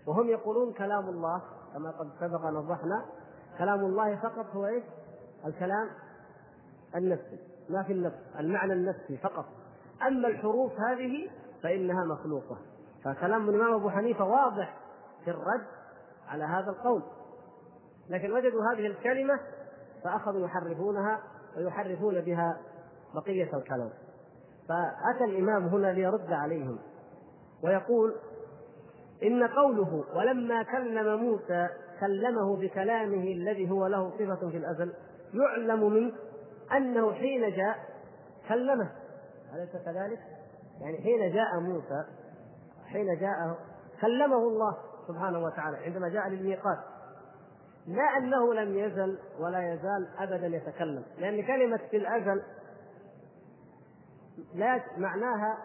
[0.06, 1.42] وهم يقولون كلام الله
[1.74, 3.04] كما قد سبق وضحنا
[3.58, 4.84] كلام الله فقط هو إيش؟
[5.46, 5.90] الكلام
[6.96, 7.38] النفسي
[7.70, 9.44] ما في النفس المعنى النفسي فقط.
[10.06, 11.30] أما الحروف هذه
[11.62, 12.58] فإنها مخلوقة.
[13.04, 14.76] فكلام الإمام أبو حنيفة واضح
[15.24, 15.66] في الرد
[16.28, 17.02] على هذا القول.
[18.08, 19.40] لكن وجدوا هذه الكلمة
[20.04, 21.20] فأخذوا يحرفونها
[21.56, 22.60] ويحرفون بها
[23.14, 23.90] بقية الكلام.
[24.68, 26.78] فأتى الإمام هنا ليرد عليهم
[27.62, 28.14] ويقول
[29.24, 31.68] إن قوله ولما كلم موسى
[32.00, 34.92] كلمه بكلامه الذي هو له صفة في الأزل
[35.34, 36.12] يعلم منه
[36.72, 37.76] أنه حين جاء
[38.48, 38.90] كلمه
[39.54, 40.20] أليس كذلك؟
[40.80, 42.04] يعني حين جاء موسى
[42.86, 43.58] حين جاء
[44.00, 44.76] كلمه الله
[45.08, 46.78] سبحانه وتعالى عندما جاء للميقات
[47.86, 52.42] لا أنه لم يزل ولا يزال أبدا يتكلم لأن كلمة في الأزل
[54.54, 55.58] لا معناها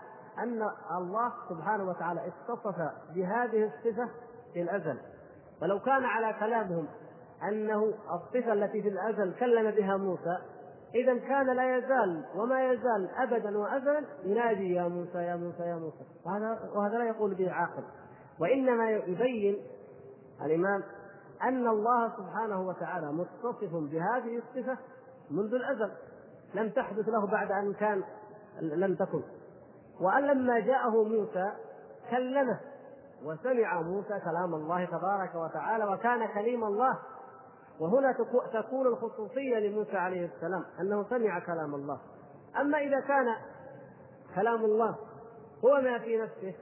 [0.43, 2.75] أن الله سبحانه وتعالى اتصف
[3.15, 4.09] بهذه الصفة
[4.53, 4.97] في الأزل.
[5.61, 6.87] ولو كان على كلامهم
[7.43, 10.37] أنه الصفة التي في الأزل كلم بها موسى
[10.95, 16.05] إذا كان لا يزال وما يزال أبدا وأزلا ينادي يا موسى يا موسى يا موسى.
[16.25, 17.83] وهذا وهذا لا يقول به عاقل.
[18.39, 19.57] وإنما يبين
[20.45, 20.83] الإمام
[21.43, 24.77] أن الله سبحانه وتعالى متصف بهذه الصفة
[25.31, 25.91] منذ الأزل.
[26.53, 28.03] لم تحدث له بعد أن كان
[28.61, 29.21] لم تكن.
[30.01, 31.51] وأن لما جاءه موسى
[32.11, 32.59] كلمه
[33.25, 36.99] وسمع موسى كلام الله تبارك وتعالى وكان كليم الله.
[37.79, 38.15] وهنا
[38.53, 41.99] تكون الخصوصية لموسى عليه السلام أنه سمع كلام الله.
[42.59, 43.35] أما إذا كان
[44.35, 44.95] كلام الله
[45.65, 46.53] هو ما في نفسه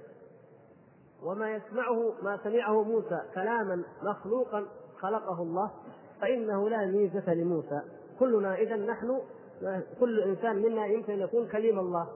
[1.24, 4.66] وما يسمعه ما سمعه موسى كلاما مخلوقا
[5.00, 5.72] خلقه الله
[6.22, 7.82] فإنه لا ميزة لموسى.
[8.20, 9.22] كلنا إذا نحن
[10.00, 12.08] كل إنسان منا يمكن أن يكون كليم الله.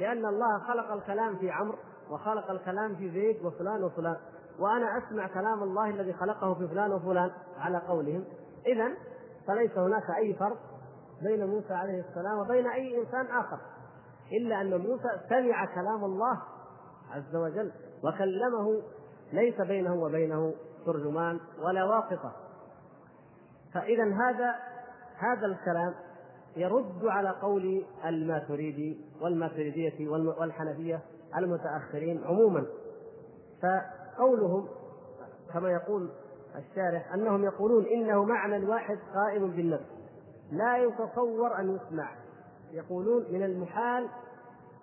[0.00, 1.78] لأن الله خلق الكلام في عمرو
[2.10, 4.16] وخلق الكلام في زيد وفلان وفلان.
[4.58, 8.24] وأنا أسمع كلام الله الذي خلقه في فلان وفلان على قولهم.
[8.66, 8.88] إذا
[9.46, 10.58] فليس هناك أي فرق
[11.22, 13.58] بين موسى عليه السلام وبين أي إنسان آخر.
[14.32, 16.42] إلا أن موسى سمع كلام الله
[17.10, 17.72] عز وجل
[18.04, 18.82] وكلمه
[19.32, 20.54] ليس بينه وبينه
[20.86, 22.32] ترجمان ولا واسطة
[23.74, 24.54] فإذا هذا
[25.18, 25.94] هذا الكلام
[26.56, 31.02] يرد على قول الماتريدي والماتريدية والحنفية
[31.36, 32.66] المتأخرين عموما.
[33.62, 34.68] فقولهم
[35.52, 36.10] كما يقول
[36.56, 39.84] الشارح أنهم يقولون إنه معنى واحد قائم بالنفس.
[40.52, 42.10] لا يتصور أن يسمع.
[42.72, 44.08] يقولون من المحال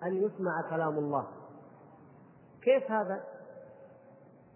[0.02, 1.26] أن يسمع كلام الله.
[2.62, 3.24] كيف هذا؟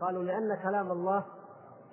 [0.01, 1.25] قالوا لأن كلام الله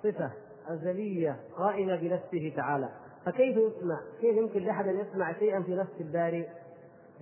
[0.02, 0.30] صفة
[0.68, 2.88] أزلية قائمة بنفسه تعالى.
[3.24, 6.48] فكيف يسمع؟ كيف يمكن لأحد أن يسمع شيئا في نفس الباري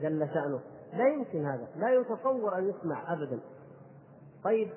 [0.01, 0.61] جل شأنه؟
[0.93, 3.41] لا يمكن هذا، لا يتصور أن يسمع أبدا.
[4.45, 4.71] طيب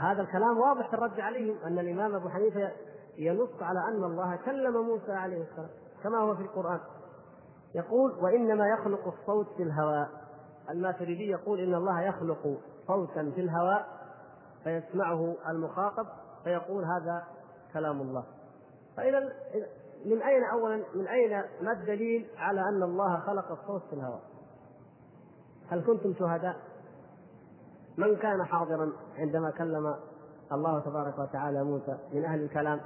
[0.00, 2.72] هذا الكلام واضح الرد عليهم أن الإمام أبو حنيفة
[3.18, 5.68] ينص على أن الله كلم موسى عليه السلام
[6.02, 6.80] كما هو في القرآن
[7.74, 10.08] يقول وإنما يخلق الصوت في الهواء
[10.70, 13.86] الماتريدي يقول إن الله يخلق صوتا في الهواء
[14.64, 16.06] فيسمعه المخاطب
[16.44, 17.24] فيقول هذا
[17.72, 18.24] كلام الله
[18.96, 19.32] فإذا
[20.04, 24.22] من أين أولا من أين ما الدليل على أن الله خلق الصوت في الهواء؟
[25.68, 26.56] هل كنتم شهداء؟
[27.98, 29.94] من كان حاضرا عندما كلم
[30.52, 32.80] الله تبارك وتعالى موسى من أهل الكلام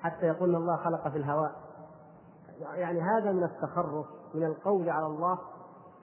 [0.00, 1.52] حتى يقول الله خلق في الهواء
[2.60, 5.38] يعني هذا من التخرص من القول على الله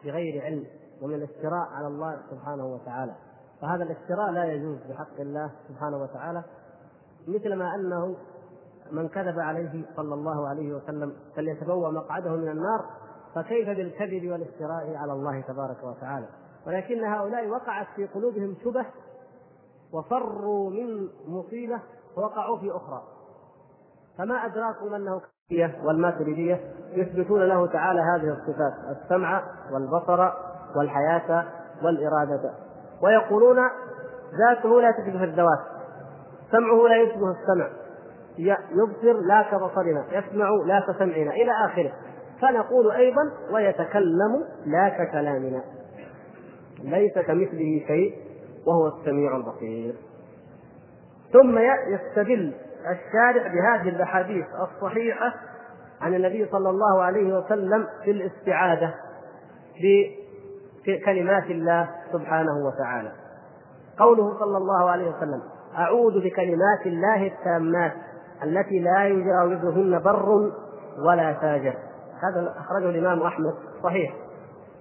[0.03, 0.65] بغير علم
[1.01, 3.15] ومن الافتراء على الله سبحانه وتعالى
[3.61, 6.43] فهذا الافتراء لا يجوز بحق الله سبحانه وتعالى
[7.27, 8.15] مثلما أنه
[8.91, 12.85] من كذب عليه صلى الله عليه وسلم فليتبوأ مقعده من النار
[13.35, 16.25] فكيف بالكذب والافتراء على الله تبارك وتعالى؟
[16.67, 18.85] ولكن هؤلاء وقعت في قلوبهم شبه
[19.93, 21.79] وفروا من مصيبة
[22.17, 23.01] ووقعوا في أخرى.
[24.17, 25.21] فما أدراكم أنه
[25.83, 26.59] والماتريدية؟
[26.91, 30.31] يثبتون له تعالى هذه الصفات السمع والبصر
[30.75, 31.45] والحياة
[31.83, 32.53] والإرادة.
[33.01, 33.57] ويقولون
[34.37, 35.59] ذاته لا تشبه الذوات
[36.51, 37.69] سمعه لا يشبه السمع.
[38.37, 41.91] يبصر لا كبصرنا يسمع لا كسمعنا إلى آخره.
[42.41, 43.21] فنقول أيضا
[43.53, 45.63] ويتكلم لا ككلامنا
[46.83, 48.15] ليس كمثله شيء
[48.67, 49.95] وهو السميع البصير.
[51.33, 51.59] ثم
[51.93, 55.33] يستدل الشارع بهذه الأحاديث الصحيحة
[56.01, 58.93] عن النبي صلى الله عليه وسلم في الاستعاذة
[60.87, 63.11] بكلمات الله سبحانه وتعالى.
[63.99, 65.41] قوله صلى الله عليه وسلم
[65.77, 67.93] أعوذ بكلمات الله التامات.
[68.43, 70.51] التي لا يجاوزهن بر
[71.05, 71.73] ولا فاجر.
[72.23, 74.13] هذا أخرجه الإمام أحمد صحيح.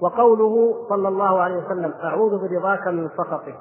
[0.01, 3.55] وقوله صلى الله عليه وسلم أعوذ برضاك من سخطك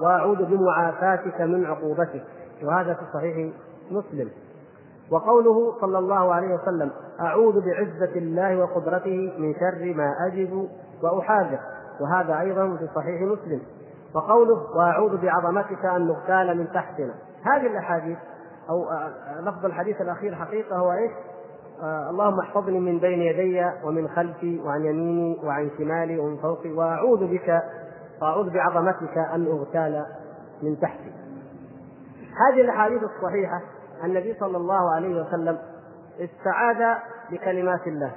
[0.00, 2.24] وأعوذ بمعافاتك من عقوبتك.
[2.64, 3.52] وهذا في صحيح
[3.90, 4.30] مسلم.
[5.10, 10.68] وقوله صلى الله عليه وسلم أعوذ بعزة الله وقدرته من شر ما أجد
[11.02, 11.58] وأحاذر.
[12.00, 13.60] وهذا أيضا في صحيح مسلم.
[14.14, 17.14] وقوله وأعوذ بعظمتك أن نغتال من تحتنا.
[17.42, 18.18] هذه الأحاديث
[18.70, 18.86] أو
[19.40, 21.12] لفظ الحديث الأخير حقيقة هو إيش؟
[21.82, 27.26] آه اللهم احفظني من بين يدي ومن خلفي وعن يميني وعن شمالي ومن فوقي وأعوذ
[27.26, 27.62] بك
[28.22, 30.06] وأعوذ بعظمتك أن أغتال
[30.62, 31.12] من تحتي.
[32.48, 33.60] هذه الأحاديث الصحيحة
[34.04, 35.58] النبي صلى الله عليه وسلم
[36.20, 36.98] استعاذ
[37.30, 38.12] بكلمات الله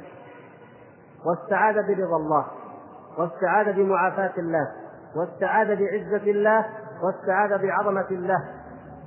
[1.26, 2.46] واستعاذ برضا الله
[3.18, 4.68] واستعاذ بمعافاة الله
[5.16, 6.66] واستعاذ بعزة الله
[7.04, 8.44] واستعاذ بعظمة الله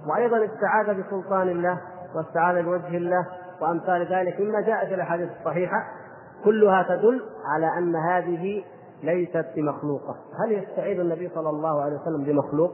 [0.09, 1.81] وأيضا استعاذ بسلطان الله
[2.14, 3.27] واستعاذ بوجه الله
[3.61, 5.85] وأمثال ذلك مما جاء في الأحاديث الصحيحة
[6.44, 8.64] كلها تدل على أن هذه
[9.03, 10.16] ليست بمخلوقة.
[10.44, 12.71] هل يستعيذ النبي صلى الله عليه وسلم بمخلوق؟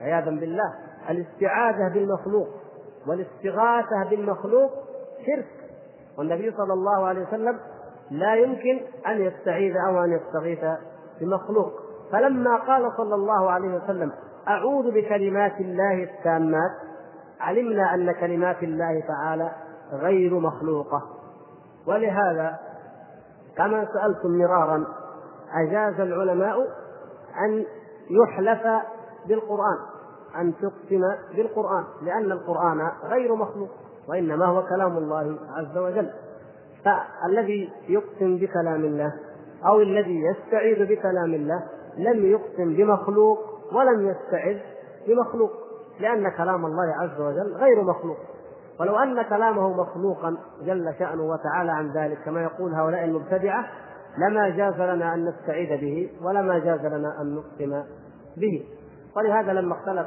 [0.00, 0.74] عياذا بالله.
[1.10, 2.48] الاستعاذة بالمخلوق
[3.06, 4.70] والاستغاثة بالمخلوق
[5.26, 5.46] شرك.
[6.18, 7.58] والنبي صلى الله عليه وسلم
[8.10, 10.64] لا يمكن أن يستعيذ أو أن يستغيث
[11.20, 11.72] بمخلوق.
[12.12, 14.12] فلما قال صلى الله عليه وسلم
[14.48, 16.70] أعوذ بكلمات الله التامات.
[17.40, 19.52] علمنا أن كلمات الله تعالى
[19.92, 21.02] غير مخلوقة.
[21.86, 22.58] ولهذا
[23.56, 24.84] كما سألتم مرارا
[25.54, 26.58] أجاز العلماء
[27.44, 27.64] أن
[28.10, 28.62] يحلف
[29.28, 29.78] بالقرآن
[30.40, 31.00] أن تقسم
[31.36, 33.68] بالقرآن لأن القرآن غير مخلوق
[34.08, 36.10] وإنما هو كلام الله عز وجل.
[36.84, 39.12] فالذي يقسم بكلام الله
[39.66, 41.62] أو الذي يستعيذ بكلام الله
[41.96, 43.38] لم يقسم بمخلوق
[43.72, 44.58] ولم يستعذ
[45.06, 45.50] بمخلوق
[46.00, 48.16] لأن كلام الله عز وجل غير مخلوق.
[48.80, 53.64] ولو أن كلامه مخلوقا جل شأنه وتعالى عن ذلك كما يقول هؤلاء المبتدعة
[54.18, 57.82] لما جاز لنا أن نستعيذ به ولما جاز لنا أن نقسم
[58.36, 58.66] به.
[59.16, 60.06] ولهذا لما اختلف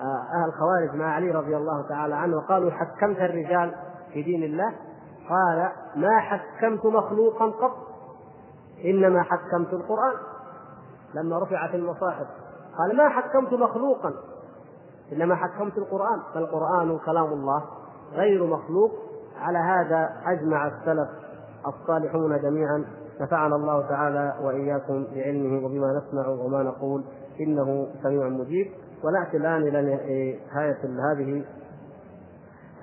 [0.00, 3.74] آه، أهل الخوارج مع علي رضي الله تعالى عنه وقالوا حكمت الرجال
[4.12, 4.72] في دين الله
[5.28, 7.76] قال ما حكمت مخلوقا قط
[8.84, 10.14] إنما حكمت القرآن.
[11.14, 12.26] لما رفعت المصاحف
[12.78, 14.12] قال ما حكمت مخلوقا.
[15.12, 16.20] إنما حكمت القرآن.
[16.34, 17.62] فالقرآن كلام الله.
[18.12, 18.90] غير مخلوق.
[19.40, 21.08] على هذا أجمع السلف
[21.66, 22.84] الصالحون جميعا.
[23.20, 27.04] نفعنا الله تعالى وإياكم بعلمه وبما نسمع وما نقول.
[27.40, 28.66] إنه سميع مجيب.
[29.04, 30.78] ونأتي الآن إلى نهاية
[31.12, 31.44] هذه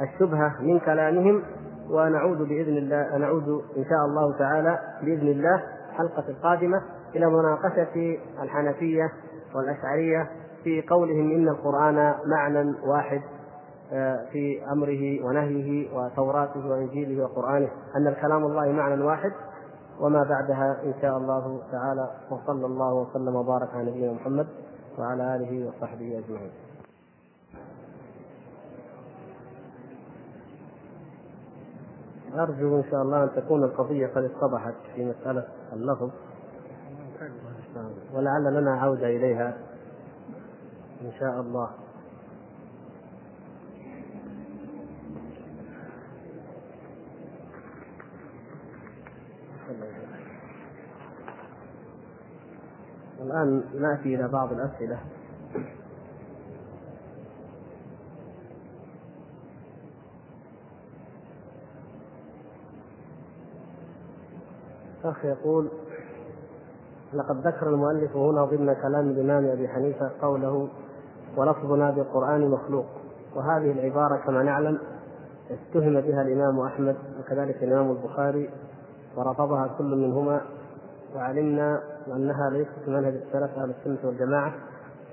[0.01, 1.43] الشبهة من كلامهم.
[1.89, 3.17] ونعود بإذن الله.
[3.17, 5.63] نعود إن شاء الله تعالى بإذن الله.
[5.89, 6.81] الحلقة القادمة
[7.15, 9.11] إلى مناقشة الحنفية
[9.55, 10.29] والأشعرية
[10.63, 13.21] في قولهم إن القرآن معنى واحد
[13.93, 19.31] آه، في أمره ونهيه وتوراته وإنجيله وقرآنه أن الكلام الله معنى واحد
[19.99, 24.47] وما بعدها إن شاء الله تعالى وصلى الله وسلم وبارك على نبينا محمد
[24.99, 26.51] وعلى آله وصحبه أجمعين.
[32.35, 36.09] أرجو إن شاء الله أن تكون القضية قد اتضحت في مسألة اللفظ
[38.13, 39.57] ولعل لنا عودة إليها
[41.01, 41.69] إن شاء الله.
[53.21, 54.99] الآن نأتي إلى بعض الأسئلة.
[65.03, 65.69] أخ يقول
[67.17, 70.67] لقد ذكر المؤلف هنا ضمن كلام الإمام أبي حنيفة قوله
[71.37, 72.85] ولفظنا بالقرآن مخلوق
[73.35, 74.79] وهذه العبارة كما نعلم
[75.51, 78.49] اتهم بها الإمام أحمد وكذلك الإمام البخاري
[79.17, 80.41] ورفضها كل منهما.
[81.15, 84.53] وعلمنا أنها ليست منهج السلف أهل السنة والجماعة.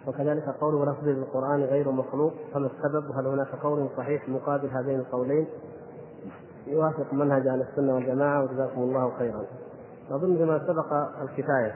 [0.07, 5.47] وكذلك قوله لفظ بالقرآن غير مخلوق فما السبب؟ وهل هناك قول صحيح مقابل هذين القولين؟
[6.67, 9.45] يوافق منهج أهل السنة والجماعة وجزاكم الله خيرا.
[10.11, 10.93] أظن بما سبق
[11.23, 11.75] الكفاية.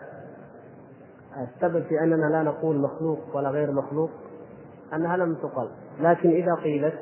[1.39, 4.11] السبب في أننا لا نقول مخلوق ولا غير مخلوق
[4.95, 5.69] أنها لم تقل.
[6.01, 6.95] لكن إذا قيلت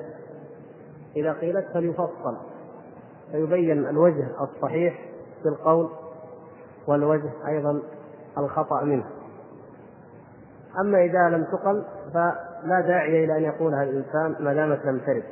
[1.16, 2.36] إذا قيلت فليفصل
[3.32, 5.08] فيبين الوجه الصحيح
[5.42, 5.88] في القول
[6.86, 7.82] والوجه أيضا
[8.38, 9.06] الخطأ منه.
[10.80, 11.84] أما إذا لم تقل
[12.14, 15.24] فلا داعي إلى أن يقولها الإنسان ما دامت لم ترد.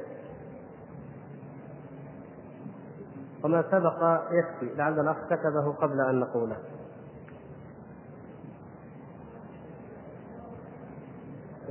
[3.44, 6.57] وما سبق يكفي لعل الأخ كتبه قبل أن نقوله.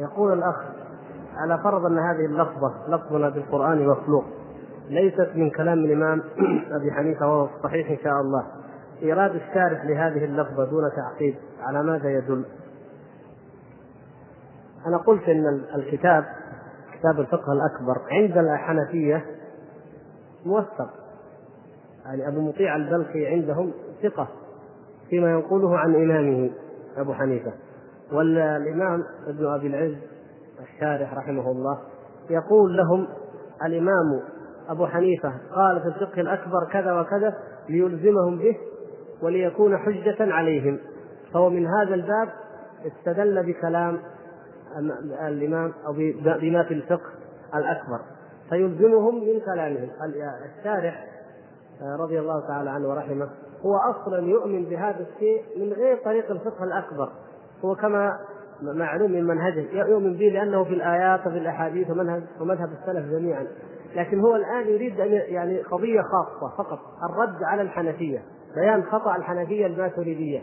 [0.04, 0.56] يقول الأخ
[1.36, 4.24] على فرض أن هذه اللفظة لفظنا بالقرآن مخلوق
[4.90, 6.24] ليست من كلام الإمام
[6.82, 8.46] أبي حنيفة وهو الصحيح إن شاء الله.
[9.02, 12.46] إيراد الشارح لهذه اللفظة دون تعقيد على ماذا يدل؟
[14.88, 16.26] أنا قلت أن الكتاب
[17.00, 19.26] كتاب الفقه الأكبر عند الحنفية
[20.46, 20.90] موثق.
[22.06, 23.72] يعني أبو مطيع البلخي عندهم
[24.04, 24.28] ثقة
[25.10, 26.50] فيما ينقله عن إمامه
[26.98, 27.54] أبو حنيفة.
[28.14, 29.98] والإمام ابن أبي العز
[30.60, 31.80] الشارح رحمه الله
[32.30, 33.08] يقول لهم
[33.66, 34.22] الإمام
[34.70, 37.34] أبو حنيفة قال في الفقه الأكبر كذا وكذا
[37.70, 38.58] ليلزمهم به
[39.22, 40.80] وليكون حجة عليهم.
[41.34, 42.30] فهو من هذا الباب
[42.86, 44.00] استدل بكلام
[45.28, 45.94] الإمام أو
[46.24, 47.10] بما في الفقه
[47.56, 48.00] الأكبر.
[48.50, 49.90] فيلزمهم من كلامهم.
[50.60, 51.06] الشارح
[52.00, 53.30] رضي الله تعالى عنه ورحمه
[53.66, 57.10] هو أصلا يؤمن بهذا الشيء من غير طريق الفقه الأكبر.
[57.66, 58.20] هو كما
[58.62, 59.66] معلوم من منهجه.
[59.72, 63.48] يؤمن به لأنه في الآيات وفي الأحاديث ومنهج ومذهب السلف جميعا.
[63.96, 68.24] لكن هو الآن يريد أن يعني قضية خاصة فقط الرد على الحنفية
[68.56, 70.42] بيان خطأ الحنفية الماتريدية.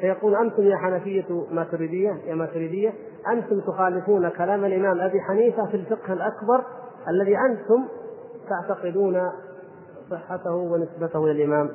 [0.00, 2.92] فيقول أنتم يا حنفية ماتريدية يا ماتريدية
[3.32, 6.64] أنتم تخالفون كلام الإمام أبي حنيفة في الفقه الأكبر
[7.08, 7.88] الذي أنتم
[8.48, 9.20] تعتقدون
[10.10, 11.70] صحته ونسبته إلى الإمام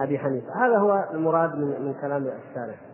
[0.00, 0.66] أبي حنيفة.
[0.66, 2.91] هذا هو المراد من من كلام الشارع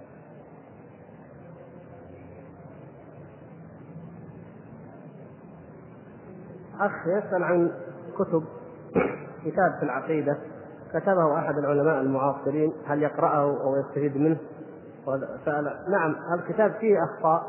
[6.81, 7.71] أخ يسأل عن
[8.19, 8.45] كتب
[9.45, 10.37] كتاب في العقيدة.
[10.95, 14.37] كتبه أحد العلماء المعاصرين هل يقرأه أو يستفيد منه؟
[15.45, 17.43] سأل نعم الكتاب فيه أخطاء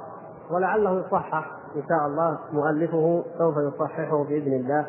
[0.51, 4.87] ولعله يصحح إن شاء الله مؤلفه سوف يصححه بإذن الله.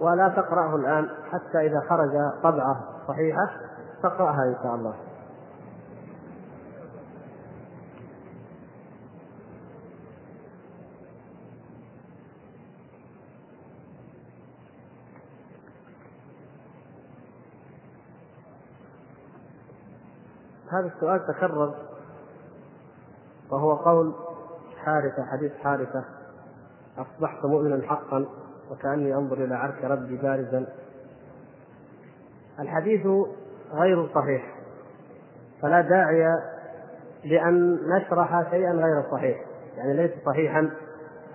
[0.00, 2.10] ولا تقرأه الآن حتى إذا خرج
[2.42, 2.76] طبعة
[3.08, 3.50] صحيحة
[4.02, 4.94] تقرأها إن شاء الله.
[20.72, 21.74] هذا السؤال تكرر
[23.50, 24.12] وهو قول
[24.84, 26.04] حارثة حديث حارثة.
[26.98, 28.26] أصبحت مؤمنا حقا
[28.70, 30.66] وكأني أنظر إلى عرش ربي بارزا.
[32.58, 33.06] الحديث
[33.72, 34.54] غير صحيح.
[35.62, 36.38] فلا داعي
[37.24, 39.44] لأن نشرح شيئا غير صحيح.
[39.76, 40.70] يعني ليس صحيحا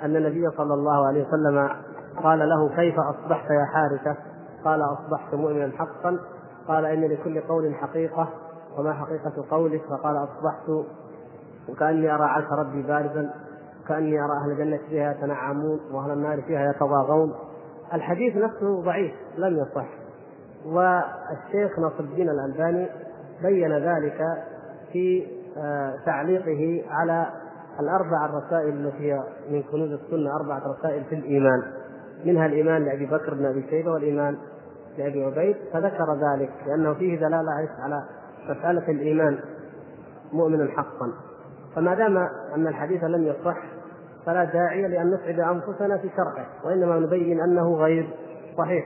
[0.04, 1.70] أن النبي صلى الله عليه وسلم
[2.24, 4.16] قال له كيف أصبحت يا حارثة؟
[4.66, 6.20] قال أصبحت مؤمنا حقا.
[6.68, 8.30] قال إن لكل قول حقيقة.
[8.78, 10.70] وما حقيقة قولك؟ فقال أصبحت
[11.70, 13.34] وكأني أرى عرش ربي بارزا
[13.88, 17.34] كأني أرى أهل الجنة فيها يتنعمون وأهل النار فيها يتضاغون.
[17.94, 19.88] الحديث نفسه ضعيف لم يصح.
[20.66, 22.88] والشيخ ناصر الدين الألباني
[23.42, 24.22] بين ذلك
[24.94, 27.28] في آه، تعليقه على
[27.80, 31.64] الأربع الرسائل التي هي من كنوز السنة أربعة رسائل في الإيمان.
[32.26, 34.38] منها الإيمان لأبي بكر بن أبي شيبة والإيمان
[34.98, 38.04] لأبي عبيد فذكر ذلك لأنه فيه دلالة على
[38.50, 39.40] مسألة الإيمان
[40.34, 41.12] مؤمنا حقا.
[41.76, 42.18] فما دام
[42.56, 43.58] أن الحديث لم يصح
[44.26, 48.10] فلا داعي لأن نسعد أنفسنا في شرحه وإنما نبين أنه غير
[48.58, 48.86] صحيح.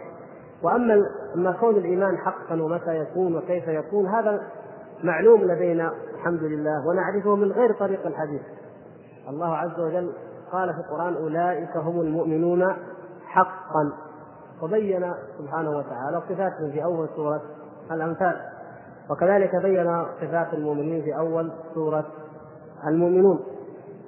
[0.63, 1.01] وأما
[1.35, 4.41] أما كون الإيمان حقا ومتى يكون وكيف يكون هذا
[5.03, 8.41] معلوم لدينا الحمد لله ونعرفه من غير طريق الحديث.
[9.29, 10.11] الله عز وجل
[10.51, 12.73] قال في القرآن أولئك هم المؤمنون
[13.25, 13.91] حقا.
[14.61, 17.41] وبين سبحانه وتعالى صفاتهم في أول سورة
[17.91, 18.50] الأنفال.
[19.09, 22.05] وكذلك بين صفات المؤمنين في أول سورة
[22.87, 23.39] المؤمنون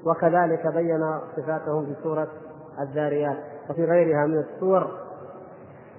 [0.06, 2.28] وكذلك بين صفاتهم في سورة
[2.80, 3.38] الذاريات
[3.70, 4.88] وفي غيرها من السور.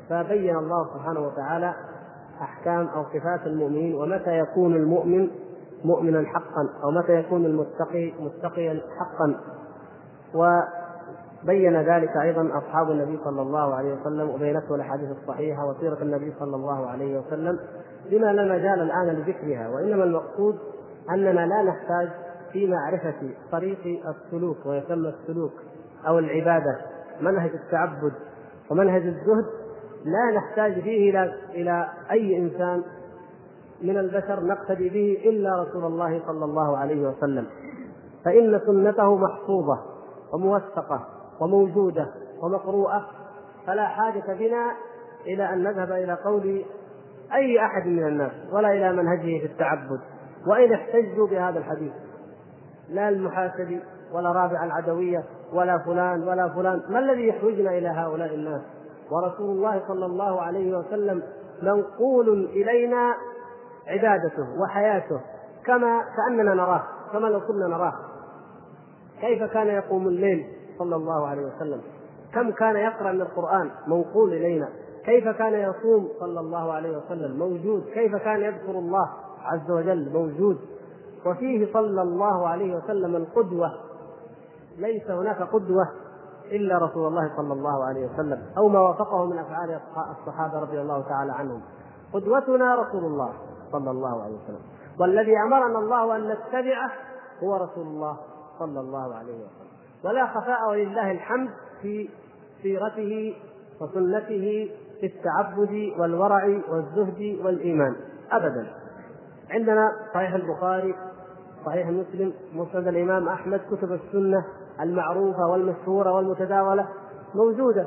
[0.09, 1.75] فبين الله سبحانه وتعالى
[2.41, 5.31] أحكام أو صفات المؤمنين ومتى يكون المؤمن
[5.85, 9.37] مؤمنا حقا أو متى يكون المتقي متقيا حقا.
[10.35, 16.57] وبين ذلك أيضا أصحاب النبي صلى الله عليه وسلم وبينته الأحاديث الصحيحة وسيرة النبي صلى
[16.57, 17.59] الله عليه وسلم.
[18.11, 20.59] بما لا مجال الآن لذكرها وإنما المقصود
[21.11, 22.09] أننا لا نحتاج
[22.53, 23.15] في معرفة
[23.53, 25.53] طريق السلوك ويسمى السلوك
[26.07, 26.77] أو العبادة
[27.21, 28.13] منهج التعبد
[28.71, 29.45] ومنهج الزهد.
[30.05, 32.83] لا نحتاج فيه إلى إلى أي إنسان
[33.83, 37.47] من البشر نقتدي به إلا رسول الله صلى الله عليه وسلم.
[38.25, 39.79] فإن سنته محفوظة
[40.33, 41.07] وموثقة
[41.41, 42.07] وموجودة
[42.43, 43.07] ومقروءة
[43.67, 44.73] فلا حاجة بنا
[45.27, 46.65] إلى أن نذهب إلى قول
[47.35, 50.01] أي أحد من الناس ولا إلى منهجه في التعبد
[50.47, 51.93] وإن احتجوا بهذا الحديث.
[52.89, 53.81] لا المحاسبي
[54.13, 56.83] ولا رابع العدوية ولا فلان ولا فلان.
[56.89, 58.61] ما الذي يحوجنا إلى هؤلاء الناس؟
[59.11, 61.23] ورسول الله صلى الله عليه وسلم
[61.63, 63.15] منقول إلينا
[63.87, 65.21] عبادته وحياته
[65.67, 66.83] كما كأننا نراه
[67.13, 67.95] كما لو كنا نراه.
[69.21, 70.47] كيف كان يقوم الليل
[70.79, 71.81] صلى الله عليه وسلم؟
[72.35, 74.69] كم كان يقرأ من القرآن منقول إلينا؟
[75.05, 77.85] كيف كان يصوم صلى الله عليه وسلم؟ موجود.
[77.95, 79.09] كيف كان يذكر الله
[79.43, 80.59] عز وجل؟ موجود.
[81.27, 83.73] وفيه صلى الله عليه وسلم القدوة.
[84.79, 85.89] ليس هناك قدوة
[86.53, 89.81] إلا رسول الله صلى الله عليه وسلم أو ما وافقه من أفعال
[90.11, 91.61] الصحابة رضي الله تعالى عنهم.
[92.13, 93.33] قدوتنا رسول الله
[93.73, 94.63] صلى الله عليه وسلم.
[95.01, 96.91] والذي أمرنا الله أن نتبعه
[97.43, 98.17] هو رسول الله
[98.59, 99.69] صلى الله عليه وسلم.
[100.05, 101.51] ولا خفاء ولله الحمد
[101.83, 102.09] في
[102.63, 103.37] سيرته
[103.81, 104.71] وسنته
[105.01, 107.97] في التعبد والورع والزهد والإيمان.
[108.33, 108.67] أبدا.
[109.51, 110.95] عندنا صحيح البخاري
[111.67, 114.45] صحيح مسلم مسند الإمام أحمد كتب السنة
[114.81, 116.89] المعروفة والمشهورة والمتداولة
[117.35, 117.87] موجودة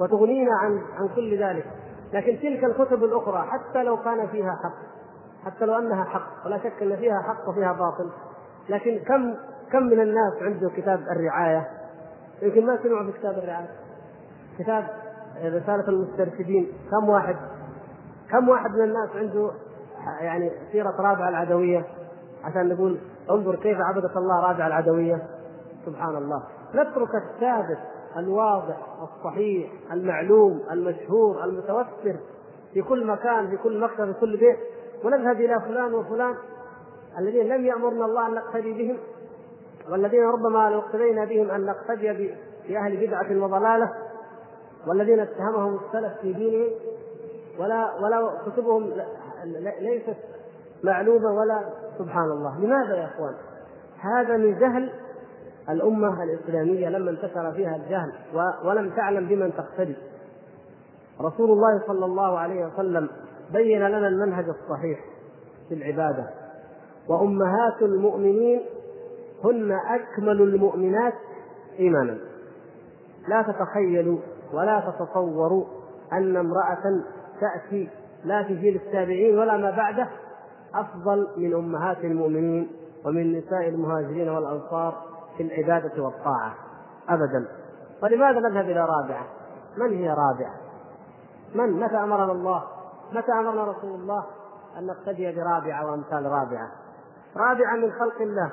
[0.00, 1.66] وتغنينا عن عن كل ذلك.
[2.12, 4.92] لكن تلك الكتب الأخرى حتى لو كان فيها حق
[5.44, 8.10] حتى لو أنها حق ولا شك أن فيها حق وفيها باطل.
[8.68, 9.34] لكن كم
[9.72, 11.68] كم من الناس عنده كتاب الرعاية؟
[12.42, 13.68] يمكن ما سمعوا في كتاب الرعاية.
[14.58, 14.86] كتاب
[15.44, 17.36] رسالة المسترشدين كم واحد؟
[18.30, 19.50] كم واحد من الناس عنده
[20.20, 21.84] يعني سيرة رابعة العدوية؟
[22.44, 22.98] عشان نقول
[23.30, 25.22] انظر كيف عبدت الله رابعة العدوية.
[25.86, 26.42] سبحان الله.
[26.74, 27.78] نترك الثابت
[28.16, 32.16] الواضح الصحيح المعلوم المشهور المتوفر
[32.74, 34.56] في كل مكان في كل مكتب في كل بيت
[35.04, 36.34] ونذهب إلى فلان وفلان
[37.18, 38.98] الذين لم يأمرنا الله أن نقتدي بهم
[39.90, 42.34] والذين ربما لو اقتدينا بهم أن نقتدي
[42.68, 43.92] بأهل بدعة وضلالة.
[44.86, 46.70] والذين اتهمهم السلف في دينهم
[47.58, 48.92] ولا ولا كتبهم
[49.80, 50.16] ليست
[50.84, 51.60] معلومة ولا
[51.98, 52.58] سبحان الله.
[52.58, 53.34] لماذا يا إخوان؟
[54.00, 54.92] هذا من جهل
[55.70, 58.12] الأمة الإسلامية لما انتشر فيها الجهل
[58.64, 59.96] ولم تعلم بمن تقتدي.
[61.20, 63.08] رسول الله صلى الله عليه وسلم
[63.52, 65.00] بين لنا المنهج الصحيح
[65.68, 66.30] في العبادة.
[67.08, 68.60] وأمهات المؤمنين
[69.44, 71.14] هن أكمل المؤمنات
[71.78, 72.18] إيمانا.
[73.28, 74.18] لا تتخيلوا
[74.52, 75.64] ولا تتصوروا
[76.12, 77.02] أن امرأة
[77.40, 77.88] تأتي
[78.24, 80.08] لا في جيل التابعين ولا ما بعده
[80.74, 82.70] أفضل من أمهات المؤمنين
[83.04, 85.02] ومن نساء المهاجرين والأنصار
[85.36, 86.54] في العبادة والطاعة
[87.08, 87.48] أبدا
[88.02, 89.26] ولماذا نذهب إلى رابعة؟
[89.76, 90.54] من هي رابعة؟
[91.54, 92.62] من متى أمرنا الله؟
[93.12, 94.24] متى أمرنا رسول الله
[94.78, 96.68] أن نقتدي برابعة وأمثال رابعة؟
[97.36, 98.52] رابعة من خلق الله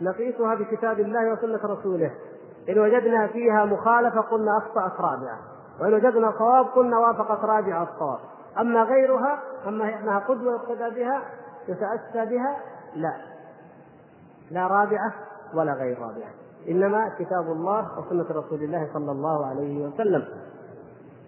[0.00, 2.10] نقيسها بكتاب الله وسنة رسوله
[2.70, 5.38] إن وجدنا فيها مخالفة قلنا أخطأت رابعة.
[5.80, 8.18] وإن وجدنا صواب قلنا وافقت رابعة الصواب.
[8.60, 11.22] أما غيرها أما أنها قدوة يقتدى بها
[11.68, 12.56] يتأسى بها
[12.96, 13.12] لا.
[14.50, 15.12] لا رابعة
[15.54, 16.30] ولا غير رابعة.
[16.68, 20.24] إنما كتاب الله وسنة رسول الله صلى الله عليه وسلم.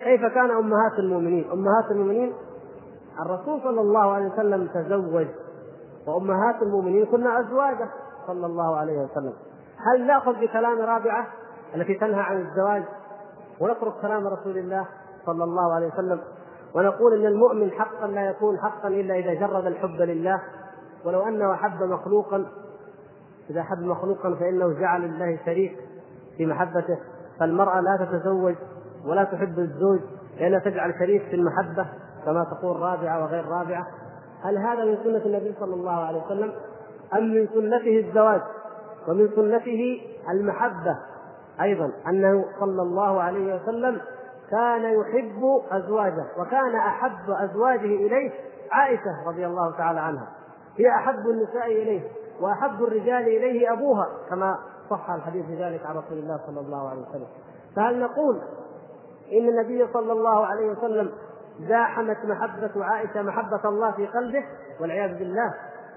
[0.01, 2.32] كيف كان أمهات المؤمنين؟ أمهات المؤمنين
[3.20, 5.26] الرسول صلى الله عليه وسلم تزوج
[6.07, 7.88] وأمهات المؤمنين كنا أزواجه
[8.26, 9.32] صلى الله عليه وسلم.
[9.83, 11.26] هل نأخذ بكلام رابعة
[11.74, 12.83] التي تنهى عن الزواج
[13.61, 14.87] ونترك كلام رسول الله
[15.26, 16.20] صلى الله عليه وسلم
[16.74, 20.41] ونقول إن المؤمن حقا لا يكون حقا إلا إذا جرد الحب لله؟
[21.05, 22.47] ولو انه احب مخلوقا
[23.51, 25.76] إذا احب مخلوقا فإنه جعل لله شريك
[26.37, 26.99] في محبته.
[27.41, 28.55] فالمرأة لا تتزوج
[29.07, 30.01] ولا تحب الزوج
[30.41, 31.87] لأنها تجعل شريك في المحبة
[32.24, 33.87] كما تقول رابعة وغير رابعة.
[34.43, 36.53] هل هذا من سنة النبي صلى الله عليه وسلم
[37.14, 38.41] أم من سنته الزواج؟
[39.09, 40.00] ومن سنته
[40.30, 40.98] المحبة
[41.61, 44.00] أيضا أنه صلى الله عليه وسلم
[44.50, 48.30] كان يحب أزواجه وكان أحب أزواجه إليه
[48.72, 50.28] عائشة رضي الله تعالى عنها.
[50.78, 52.03] هي أحب النساء إليه
[52.40, 54.59] وأحب الرجال إليه أبوها كما
[54.90, 57.26] صح الحديث بذلك عن رسول الله صلى الله عليه وسلم.
[57.76, 58.40] فهل نقول
[59.32, 61.12] إن النبي صلى الله عليه وسلم
[61.68, 64.44] زاحمت محبة عائشة محبة الله في قلبه؟
[64.80, 65.55] والعياذ بالله.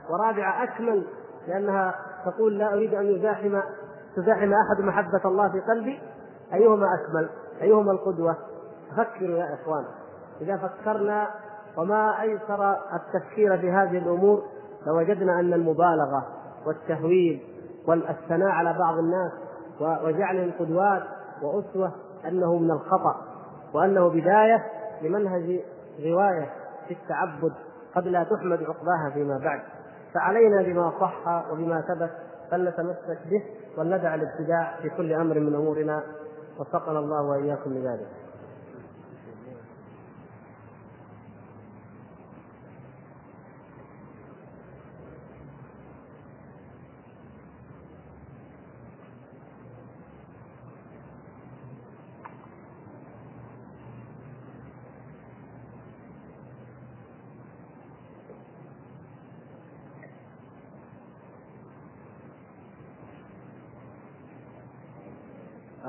[0.09, 1.07] ورابعة أكمل
[1.47, 1.95] لأنها
[2.25, 3.59] تقول لا أريد أن يزاحم
[4.15, 5.99] تزاحم أحد محبة الله في قلبي
[6.53, 7.29] أيهما أكمل؟
[7.61, 8.37] أيهما القدوة؟
[8.97, 9.85] فكروا يا إخوان.
[10.41, 11.27] إذا فكرنا
[11.77, 14.43] وما أيسر التفكير في هذه الأمور
[14.87, 16.27] لوجدنا أن المبالغة
[16.65, 17.41] والتهويل
[17.87, 19.31] والثناء على بعض الناس
[19.81, 21.03] وجعلهم قدوات
[21.41, 21.91] وأسوة
[22.27, 23.21] أنه من الخطأ
[23.73, 24.65] وأنه بداية
[25.01, 25.59] لمنهج
[26.05, 26.49] رواية
[26.87, 27.53] في التعبد
[27.95, 29.61] قد لا تحمد عقباها فيما بعد.
[30.15, 32.11] فعلينا بما صح وبما ثبت
[32.51, 33.43] فلنتمسك به
[33.77, 36.03] ولندع الابتداع في كل أمر من أمورنا
[36.59, 38.07] وفقنا الله وإياكم لذلك.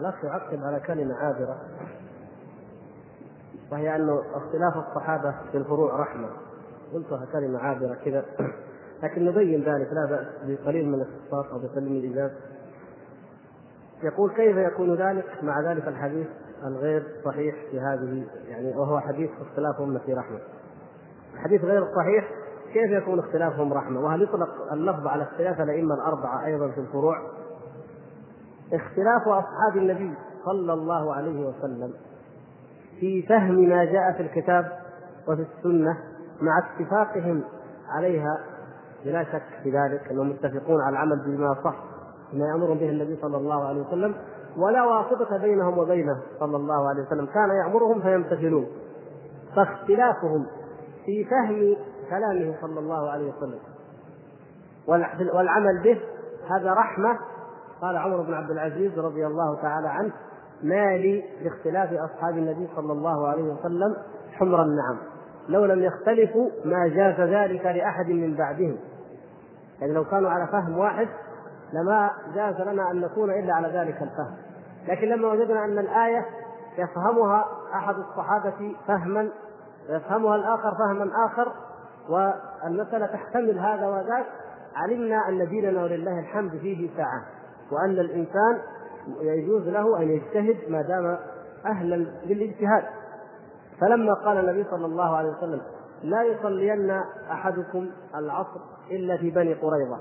[0.08, 1.56] الأخ يعقب على كلمة عابرة
[3.72, 6.28] وهي أنه اختلاف الصحابة في الفروع رحمة.
[6.94, 8.24] قلتها كلمة عابرة كذا.
[9.02, 12.30] لكن نبين ذلك لا بأس بقليل من الاختصاص أو بقليل من الإيجاز.
[14.02, 16.26] يقول كيف يكون ذلك؟ مع ذلك الحديث
[16.64, 20.38] الغير صحيح في هذه يعني وهو حديث اختلاف أمتي رحمة.
[21.34, 22.30] الحديث غير الصحيح
[22.72, 27.16] كيف يكون اختلافهم رحمة؟ وهل يطلق اللفظ على اختلاف الأئمة الأربعة أيضا في الفروع؟
[28.72, 30.14] اختلاف أصحاب النبي
[30.44, 31.92] صلى الله عليه وسلم
[33.00, 34.72] في فهم ما جاء في الكتاب
[35.28, 35.96] وفي السنة
[36.40, 37.42] مع اتفاقهم
[37.88, 38.38] عليها
[39.04, 41.74] بلا شك في ذلك انهم متفقون على العمل بما صح
[42.32, 44.14] بما يامرهم به النبي صلى الله عليه وسلم
[44.56, 48.66] ولا واسطة بينهم وبينه صلى الله عليه وسلم كان يأمرهم فيمتثلون.
[49.56, 50.46] فاختلافهم
[51.04, 51.76] في فهم
[52.10, 53.58] كلامه صلى الله عليه وسلم
[55.34, 56.00] والعمل به
[56.50, 57.18] هذا رحمة
[57.82, 60.12] قال عمر بن عبد العزيز رضي الله تعالى عنه
[60.62, 63.96] ما لي باختلاف أصحاب النبي صلى الله عليه وسلم
[64.32, 64.98] حمر النعم
[65.48, 68.76] لو لم يختلفوا ما جاز ذلك لأحد من بعدهم.
[69.80, 71.08] يعني لو كانوا على فهم واحد
[71.72, 74.36] لما جاز لنا أن نكون إلا على ذلك الفهم.
[74.88, 76.26] لكن لما وجدنا أن الآية
[76.78, 79.28] يفهمها أحد الصحابة فهما
[79.90, 81.52] ويفهمها الآخر فهما آخر
[82.08, 84.26] والمسألة تحتمل هذا وذاك
[84.76, 87.22] علمنا أن ديننا ولله الحمد فيه ساعة.
[87.72, 88.58] وأن الإنسان
[89.20, 91.18] يجوز له أن يجتهد ما دام
[91.66, 91.96] أهلا
[92.26, 92.84] للاجتهاد.
[93.80, 95.60] فلما قال النبي صلى الله عليه وسلم
[96.02, 96.90] لا يصلين
[97.30, 98.60] أحدكم العصر
[98.90, 99.98] إلا في بني قريظة.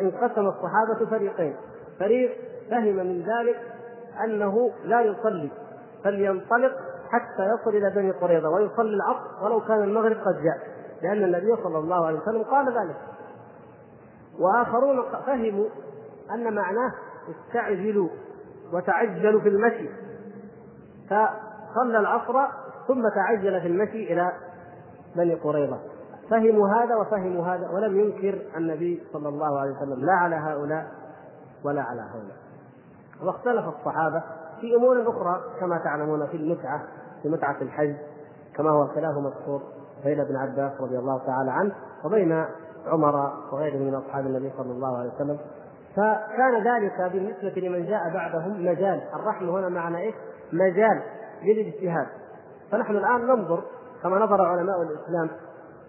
[0.00, 1.56] انقسم الصحابة فريقين.
[1.98, 2.30] فريق
[2.70, 3.56] فهم من ذلك
[4.24, 5.50] أنه لا يصلي
[6.04, 6.72] فلينطلق
[7.10, 10.58] حتى يصل إلى بني قريظة ويصلي العصر ولو كان المغرب قد جاء
[11.02, 12.96] لأن النبي صلى الله عليه وسلم قال ذلك.
[14.38, 15.68] وآخرون فهموا
[16.34, 16.92] أن معناه
[17.30, 18.08] استعجلوا
[18.72, 19.88] وتعجلوا في المشي.
[21.06, 22.34] فصلى العصر
[22.88, 24.32] ثم تعجل في المشي إلى
[25.16, 25.78] بني قريظة.
[26.30, 30.86] فهموا هذا وفهموا هذا ولم ينكر النبي صلى الله عليه وسلم لا على هؤلاء
[31.64, 32.36] ولا على هؤلاء.
[33.24, 34.22] واختلف الصحابة
[34.60, 36.82] في أمور أخرى كما تعلمون في المتعة
[37.22, 37.94] في متعة الحج
[38.56, 39.62] كما هو خلاف مذكور
[40.04, 41.74] بين ابن عباس رضي الله تعالى عنه
[42.04, 42.44] وبين
[42.86, 45.38] عمر وغيره من أصحاب النبي صلى الله عليه وسلم.
[45.96, 49.02] فكان ذلك بالنسبة لمن جاء بعدهم مجال.
[49.14, 50.12] الرحمة هنا معنى إيه؟
[50.52, 51.02] مجال
[51.42, 52.06] للاجتهاد.
[52.72, 53.62] فنحن الآن ننظر
[54.02, 55.30] كما نظر علماء الإسلام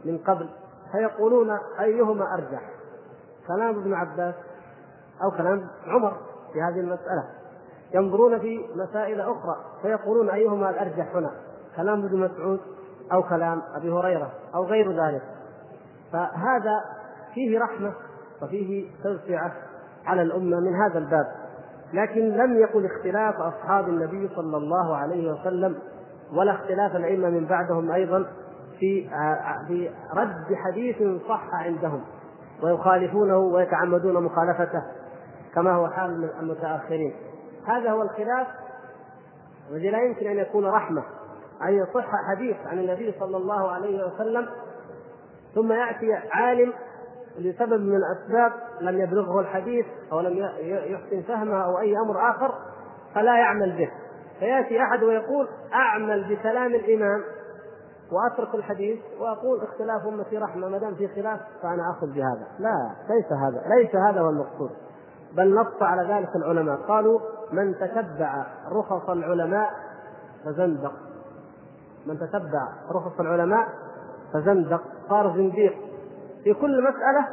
[0.06, 0.50] من قبل
[0.92, 2.62] فيقولون أيهما أرجح؟
[3.48, 4.36] كلام ابن عباس
[5.24, 6.18] أو كلام عمر
[6.54, 7.24] في هذه المسألة.
[7.94, 11.32] ينظرون في مسائل أخرى فيقولون أيهما الأرجح هنا؟
[11.76, 12.60] كلام ابن مسعود
[13.14, 15.22] أو كلام أبي هريرة أو غير ذلك.
[16.12, 16.82] فهذا
[17.34, 17.94] فيه رحمة
[18.42, 19.52] وفيه توسعة
[20.06, 21.26] على الأمة من هذا الباب
[21.94, 25.76] لكن لم يكن اختلاف أصحاب النبي صلى الله عليه وسلم
[26.34, 28.26] ولا اختلاف الأئمة من بعدهم أيضا
[28.80, 29.10] في
[29.68, 30.98] في رد حديث
[31.28, 32.02] صح عندهم
[32.64, 34.82] ويخالفونه ويتعمدون مخالفته
[35.56, 37.14] كما هو حال المتأخرين.
[37.68, 38.48] هذا هو الخلاف
[39.72, 41.04] الذي لا يمكن أن يكون رحمة
[41.64, 44.48] أن يصح حديث عن النبي صلى الله عليه وسلم
[45.56, 46.74] ثم يأتي عالم
[47.40, 48.52] لسبب من الأسباب
[48.82, 52.54] لم يبلغه الحديث أو لم يحسن فهمه أو أي أمر آخر
[53.16, 53.92] فلا يعمل به.
[54.40, 57.24] فيأتي أحد ويقول أعمل بكلام الإمام
[58.12, 62.48] وأترك الحديث وأقول اختلاف أمتي رحمة ما دام في خلاف فأنا آخذ بهذا.
[62.60, 64.72] لا ليس هذا ليس هذا هو المقصود.
[65.38, 66.78] بل نص على ذلك العلماء.
[66.78, 67.20] قالوا
[67.52, 69.70] من تتبع رخص العلماء
[70.46, 70.94] فزندق.
[72.06, 73.68] من تتبع رخص العلماء
[74.34, 74.82] فزندق.
[75.10, 75.91] صار زنديق.
[76.44, 77.28] في كل مسألة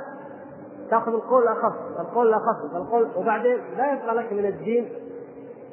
[0.90, 4.92] تأخذ القول الأخف القول الأخف القول وبعدين لا يبقى لك من الدين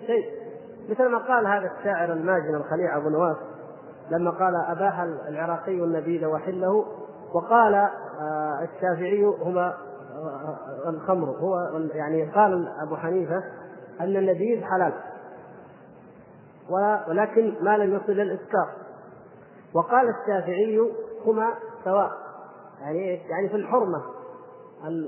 [0.06, 0.46] شيء.
[0.90, 3.38] مثل ما قال هذا الشاعر الماجن الخليع أبو نواس
[4.12, 6.86] لما قال أباح العراقي النبيذ وحله
[7.34, 9.74] وقال آه، الشافعي هما
[10.16, 13.44] آه، الخمر هو يعني قال أبو حنيفة
[14.02, 14.94] أن النبيذ حلال
[16.70, 18.70] ولكن ما لم يصل الإسكار.
[19.74, 20.80] وقال الشافعي
[21.26, 22.25] هما سواء.
[22.82, 24.02] يعني يعني في الحرمة.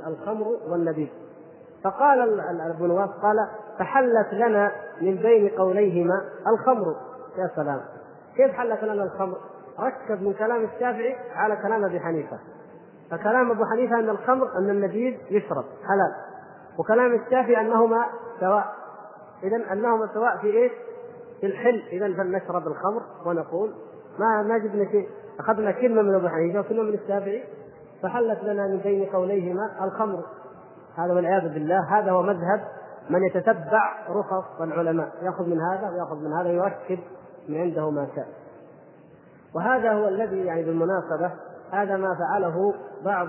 [0.07, 1.09] الخمر والنبيذ
[1.83, 3.37] فقال ابو نواس قال
[3.79, 6.95] فحلت لنا من بين قوليهما الخمر.
[7.37, 7.81] يا سلام.
[8.35, 9.37] كيف حلت لنا الخمر؟
[9.79, 12.39] ركب من كلام الشافعي على كلام أبي حنيفة.
[13.11, 16.15] فكلام أبو حنيفة أن الخمر أن النبيذ يشرب حلال.
[16.79, 18.05] وكلام الشافعي أنهما
[18.39, 18.73] سواء.
[19.43, 20.71] اذا أنهما سواء في إيش؟
[21.41, 21.83] في الحل.
[21.91, 23.73] اذا فلنشرب الخمر ونقول
[24.19, 25.09] ما ما جبنا شيء.
[25.39, 27.43] أخذنا كلمة من أبو حنيفة وكلمة من الشافعي
[28.03, 30.23] فحلت لنا من بين قوليهما الخمر.
[30.95, 32.61] هذا والعياذ بالله هذا هو مذهب
[33.09, 35.11] من يتتبع رخص العلماء.
[35.21, 36.99] يأخذ من هذا ويأخذ من هذا يركب
[37.49, 38.27] من عنده ما شاء.
[39.55, 41.31] وهذا هو الذي يعني بالمناسبة
[41.71, 42.73] هذا ما فعله
[43.05, 43.27] بعض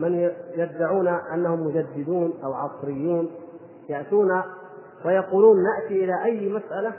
[0.00, 3.30] من يدعون أنهم مجددون أو عصريون
[3.88, 4.42] يأتون
[5.04, 6.92] ويقولون نأتي إلى أي مسألة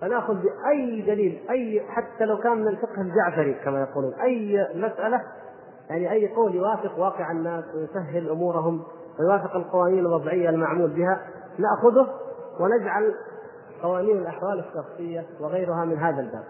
[0.00, 5.22] فناخذ بأي دليل أي حتى لو كان من الفقه الجعفري كما يقولون أي مسألة
[5.90, 8.82] يعني أي قول يوافق واقع الناس ويسهل أمورهم
[9.20, 11.20] ويوافق القوانين الوضعية المعمول بها
[11.58, 12.08] نأخذه
[12.60, 13.14] ونجعل
[13.82, 16.44] قوانين الأحوال الشخصية وغيرها من هذا الباب.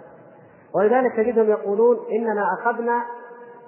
[0.74, 3.02] ولذلك تجدهم يقولون إننا أخذنا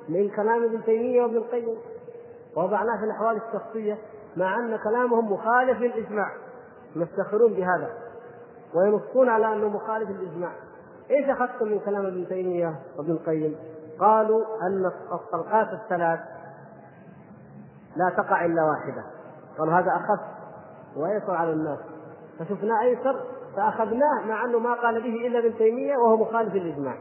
[0.09, 1.79] من كلام ابن تيمية وابن القيم
[2.57, 3.99] ووضعناه في الأحوال الشخصية
[4.37, 6.33] مع أن كلامهم مخالف للإجماع.
[6.97, 8.08] يفتخرون بهذا.
[8.75, 10.53] وينصون على أنه مخالف للإجماع.
[11.11, 13.57] إيش أخذتم من كلام ابن تيمية وابن القيم؟
[14.01, 16.21] قالوا أن الطلقات الثلاث
[17.97, 19.05] لا تقع إلا واحدة.
[19.59, 20.21] قالوا هذا أخف.
[20.97, 21.79] وايسر على الناس.
[22.39, 23.21] فشفناه أيسر
[23.57, 26.95] فأخذناه مع أنه ما قال به إلا ابن تيمية وهو مخالف للإجماع.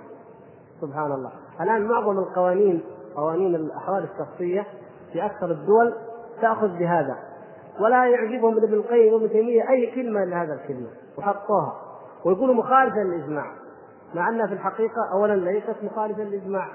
[0.81, 1.31] سبحان الله.
[1.61, 2.83] الآن معظم القوانين
[3.15, 4.65] قوانين الأحوال الشخصية
[5.13, 5.93] في أكثر الدول
[6.41, 7.26] تأخذ بهذا.
[7.79, 10.87] ولا يعجبهم من ابن القيم وابن تيمية أي كلمة الا هذا الكلمة.
[11.17, 11.73] وحطوها
[12.25, 13.51] ويقولوا مخالفه للإجماع.
[14.15, 16.67] مع أنها في الحقيقة اولا ليست مخالفه للإجماع.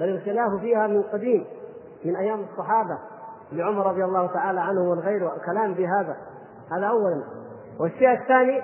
[0.00, 1.44] بل الخلاف فيها من قديم
[2.04, 2.98] من أيام الصحابة
[3.52, 6.16] لعمر رضي الله تعالى عنه والغير الكلام بهذا
[6.72, 7.24] هذا اولا.
[7.80, 8.62] والشيء الثاني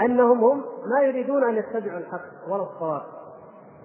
[0.00, 3.02] أنهم هم ما يريدون أن يتبعوا الحق ولا الصواب.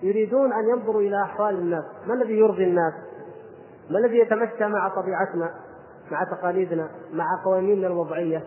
[0.02, 1.84] يريدون أن ينظروا إلى أحوال الناس.
[2.08, 2.94] ما الذي يرضي الناس؟
[3.90, 5.52] ما الذي يتمشى مع طبيعتنا؟
[6.12, 8.44] مع تقاليدنا مع قوانيننا الوضعية.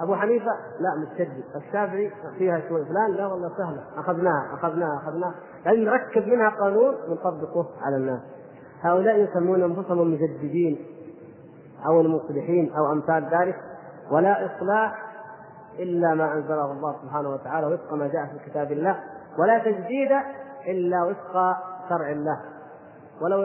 [0.00, 2.84] أبو حنيفة لا متشدد الشافعي فيها شوي.
[2.84, 3.82] فلان لا والله سهلة.
[3.96, 5.34] أخذناها أخذناها أخذناها.
[5.66, 8.20] لأن نركب منها قانون ونطبقه على الناس.
[8.82, 10.86] هؤلاء يسمون أنفسهم المجددين
[11.86, 13.56] أو المصلحين أو أمثال ذلك.
[14.10, 15.02] ولا إصلاح
[15.78, 19.00] إلا ما أنزله الله سبحانه وتعالى وفق ما جاء في كتاب الله.
[19.38, 20.10] ولا تجديد
[20.68, 21.56] إلا وفق
[21.88, 22.40] شرع الله.
[23.22, 23.38] ولو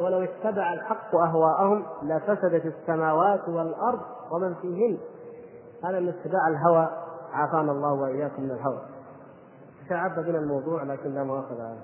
[0.00, 4.00] ولو اتبع الحق أهواءهم لفسدت السماوات والأرض
[4.32, 4.98] ومن فيهن.
[5.84, 6.88] هذا من اتباع الهوى.
[7.32, 8.80] عافانا الله وإياكم من الهوى.
[9.88, 11.76] تعب بنا الموضوع لكن لا مؤاخذة.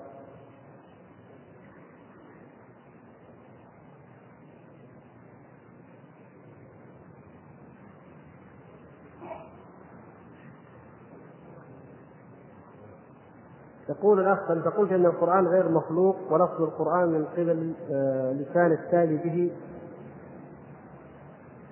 [13.89, 19.17] يقول الأخ أنت قلت إن القرآن غير مخلوق ولفظ القرآن من قبل آه، لسان التالي
[19.17, 19.51] به.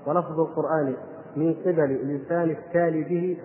[0.07, 0.93] ولفظ القرآن
[1.35, 3.37] من قبل لسان التالي به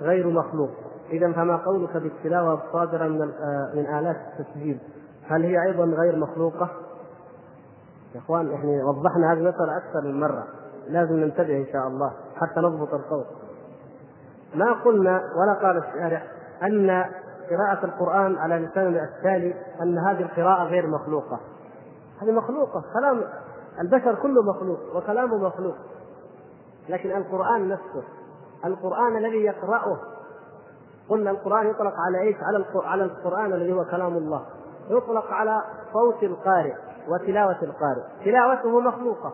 [0.00, 0.70] غير مخلوق.
[1.10, 4.78] إذا فما قولك بالتلاوة الصادرة من آه، من آلات التسجيل؟
[5.28, 6.68] هل هي أيضا غير مخلوقة؟
[8.14, 10.46] يا إخوان إحنا وضحنا هذه المسألة أكثر من مرة.
[10.88, 13.26] لازم ننتبه إن شاء الله حتى نضبط الصوت
[14.54, 16.22] ما قلنا ولا قال الشارع
[16.62, 17.04] أن
[17.56, 21.40] قراءة القرآن على لسان التالي أن هذه القراءة غير مخلوقة.
[22.22, 22.82] هذه مخلوقة.
[23.00, 23.24] كلام
[23.80, 25.74] البشر كله مخلوق وكلامه مخلوق.
[26.88, 28.02] لكن القرآن نفسه
[28.64, 29.98] القرآن الذي يقرأه.
[31.08, 34.42] قلنا القرآن يطلق على إيش؟ على على القرآن الذي هو كلام الله.
[34.90, 36.74] يطلق على صوت القارئ
[37.08, 38.02] وتلاوة القارئ.
[38.24, 39.32] تلاوته مخلوقة.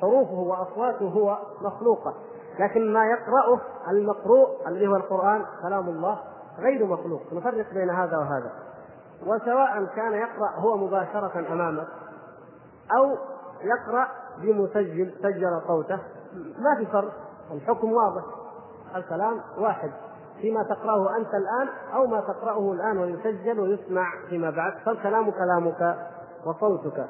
[0.00, 2.14] حروفه وأصواته هو مخلوقة.
[2.60, 3.60] لكن ما يقرأه
[3.90, 6.18] المقروء الذي هو القرآن كلام الله.
[6.58, 8.52] غير مخلوق نفرق بين هذا وهذا.
[9.26, 11.86] وسواء كان يقرأ هو مباشرة أمامك
[12.98, 13.16] أو
[13.62, 15.98] يقرأ بمسجل سجل صوته
[16.58, 17.12] ما في فرق
[17.52, 18.22] الحكم واضح
[18.96, 19.90] الكلام واحد.
[20.40, 25.96] فيما تقرأه أنت الآن أو ما تقرأه الآن ويسجل ويسمع فيما بعد فالكلام كلامك
[26.46, 27.06] وصوتك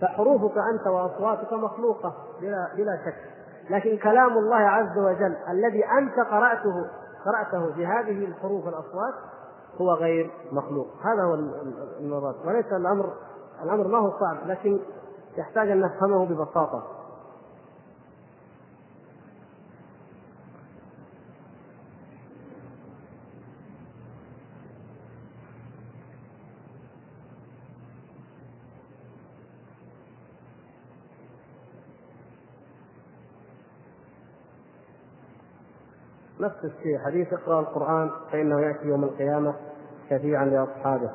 [0.00, 3.34] فحروفك أنت وأصواتك مخلوقة بلا بلا شك.
[3.70, 6.90] لكن كلام الله عز وجل الذي أنت قرأته
[7.24, 9.14] قرأته بهذه الحروف والأصوات
[9.80, 10.86] هو غير مخلوق.
[11.02, 11.34] هذا هو
[12.00, 12.34] المراد.
[12.46, 13.12] وليس الأمر
[13.62, 14.80] الأمر ما هو صعب لكن
[15.36, 16.82] يحتاج أن نفهمه ببساطة.
[36.44, 36.98] نفس الشيء.
[37.06, 39.54] حديث اقرأ القرآن فإنه يأتي يوم القيامة
[40.10, 41.10] شفيعا لأصحابه.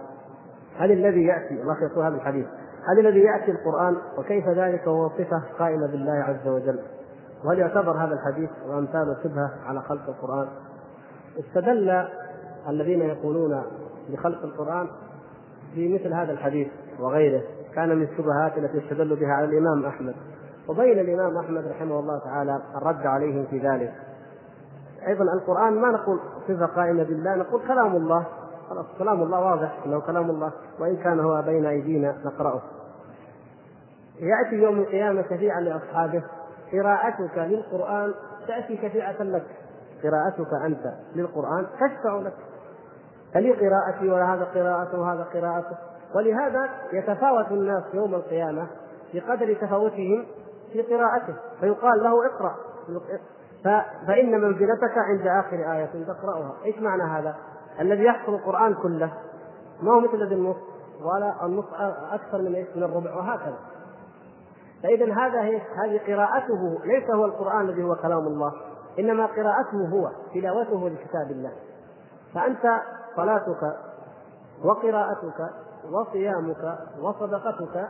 [0.77, 2.45] هل الذي الله يقول هذا الحديث
[2.88, 6.80] هل الذي يأتي القرآن وكيف ذلك هو صفة قائمة بالله عز وجل؟
[7.45, 10.47] وهل يعتبر هذا الحديث وامثاله شبهة على خلق القرآن؟
[11.39, 12.07] استدل
[12.69, 13.63] الذين يقولون
[14.09, 14.88] بخلق القرآن
[15.75, 16.67] في مثل هذا الحديث
[16.99, 17.41] وغيره.
[17.75, 20.15] كان من الشبهات التي استدلوا بها على الإمام أحمد.
[20.67, 23.93] وبين الإمام أحمد رحمه الله تعالى الرد عليهم في ذلك.
[25.08, 28.26] أيضا القرآن ما نقول صفة قائمة بالله نقول كلام الله.
[28.70, 32.62] خلاص كلام الله واضح إنه كلام الله وإن كان هو بين أيدينا نقرأه.
[34.20, 36.24] يأتي يوم القيامة شفيعا لأصحابه
[36.72, 38.14] قراءتك للقرآن
[38.47, 39.45] تأتي شفيعة لك.
[40.04, 42.34] قراءتك أنت للقرآن تشفع لك.
[43.34, 45.78] فلي قراءتي وهذا قراءته وهذا قراءته.
[46.16, 48.68] ولهذا يتفاوت الناس يوم القيامة
[49.14, 50.26] بقدر تفاوتهم
[50.74, 51.36] في قراءته.
[51.60, 52.56] فيقال له اقرأ.
[54.07, 57.36] فإن منزلتك عند آخر آية تقرأها، إيش معنى هذا؟
[57.80, 59.14] الذي يحفظ القرآن كله
[59.82, 60.57] ما هو مثل الذي النص
[61.01, 61.66] ولا النص
[62.12, 63.57] أكثر من إيش؟ من الربع وهكذا.
[64.84, 68.53] فإذا هذا هي هذه قراءته ليس هو القرآن الذي هو كلام الله،
[68.99, 71.51] إنما قراءته هو تلاوته لكتاب الله.
[72.34, 72.82] فأنت
[73.16, 73.78] صلاتك
[74.64, 75.49] وقراءتك
[75.91, 77.88] وصيامك وصدقتك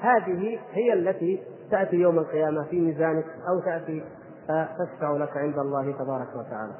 [0.00, 4.04] هذه هي التي تأتي يوم القيامة في ميزانك أو تأتي
[4.48, 6.74] فتشفع لك عند الله تبارك وتعالى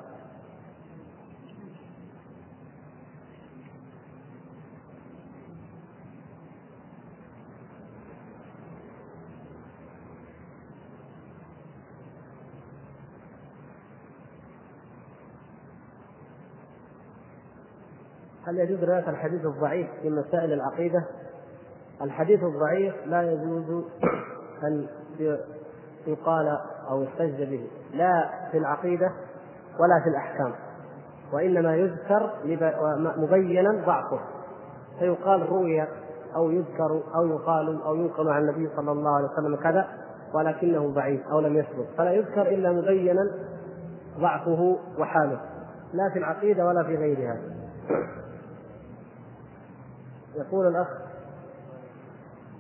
[18.46, 21.04] هل يجوز رواية الحديث الضعيف في مسائل العقيدة؟
[22.02, 23.84] الحديث الضعيف لا يجوز
[24.64, 24.86] أن
[26.06, 26.58] يقال
[26.90, 29.12] أو يحتج به لا في العقيدة
[29.80, 30.52] ولا في الأحكام
[31.32, 32.30] وإنما يذكر
[33.16, 34.20] مبينا ضعفه
[34.98, 35.82] فيقال روي
[36.36, 39.88] أو يذكر أو يقال أو ينقل عن النبي صلى الله عليه وسلم كذا
[40.34, 43.30] ولكنه ضعيف أو لم يثبت فلا يذكر إلا مبينا
[44.18, 45.40] ضعفه وحاله
[45.92, 47.36] لا في العقيدة ولا في غيرها.
[50.34, 50.88] يقول الأخ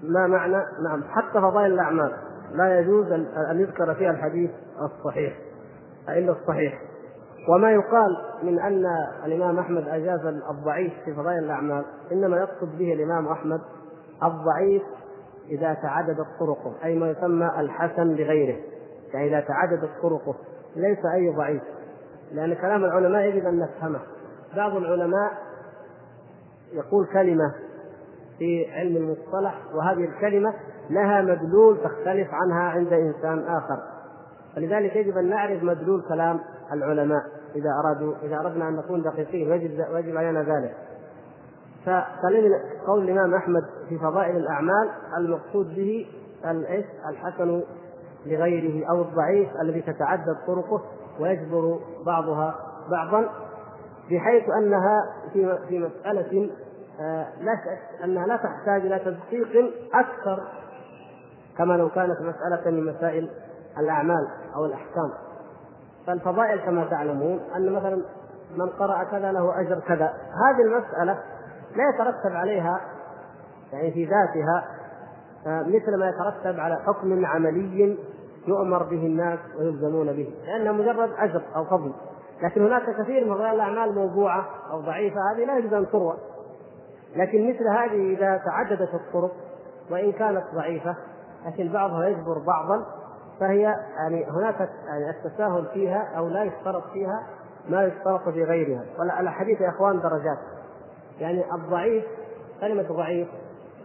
[0.02, 2.12] ما معنى؟ نعم حتى فضائل الأعمال.
[2.52, 3.12] لا يجوز
[3.50, 4.50] ان يذكر فيها الحديث
[4.82, 5.36] الصحيح
[6.08, 6.80] إلا الصحيح.
[7.48, 8.84] وما يقال من أن
[9.24, 13.60] الإمام أحمد أجاز الضعيف في فضائل الأعمال إنما يقصد به الإمام أحمد
[14.22, 14.82] الضعيف
[15.48, 18.56] إذا تعددت طرقه أي ما يسمى الحسن لغيره.
[19.14, 20.34] يعني إذا تعددت طرقه
[20.76, 21.62] ليس أي ضعيف.
[22.32, 24.00] لأن كلام العلماء يجب أن نفهمه.
[24.56, 25.32] بعض العلماء
[26.72, 27.54] يقول كلمة
[28.38, 30.54] في علم المصطلح وهذه الكلمة
[30.90, 33.82] لها مدلول تختلف عنها عند إنسان آخر.
[34.56, 36.40] فلذلك يجب أن نعرف مدلول كلام
[36.72, 37.22] العلماء.
[37.56, 40.74] إذا ارادوا إذا أردنا أن نكون دقيقين ويجب ويجب علينا ذلك.
[41.86, 46.06] فكلمة قول الإمام أحمد في فضائل الأعمال المقصود به
[46.44, 47.62] الإيش؟ الحسن
[48.26, 50.82] لغيره أو الضعيف الذي تتعدد طرقه
[51.20, 52.54] ويجبر بعضها
[52.90, 53.28] بعضا
[54.10, 56.50] بحيث أنها في في مسألة
[57.00, 57.52] آه، لا
[58.04, 60.42] أنها لا تحتاج إلى تدقيق أكثر
[61.58, 63.30] كما لو كانت مسألة من مسائل
[63.78, 65.10] الأعمال أو الأحكام.
[66.06, 68.02] فالفضائل كما تعلمون أن مثلا
[68.56, 70.12] من قرأ كذا له أجر كذا.
[70.48, 71.18] هذه المسألة
[71.76, 72.80] لا يترتب عليها
[73.72, 74.64] يعني في ذاتها
[75.46, 77.98] آه، مثل ما يترتب على حكم عملي
[78.48, 81.92] يؤمر به الناس ويلزمون به لأنها مجرد أجر أو فضل.
[82.42, 86.16] لكن هناك كثير من الأعمال موضوعة أو ضعيفة هذه لا يجوز أن تروى.
[87.16, 89.32] لكن مثل هذه إذا تعددت الطرق
[89.90, 90.96] وإن كانت ضعيفة
[91.46, 92.86] لكن بعضها يجبر بعضا
[93.40, 97.26] فهي يعني هناك يعني التساهل فيها أو لا يشترط فيها
[97.68, 98.84] ما يشترط في غيرها.
[98.98, 100.38] والأحاديث يا إخوان درجات.
[101.20, 102.04] يعني الضعيف
[102.60, 103.28] كلمة ضعيف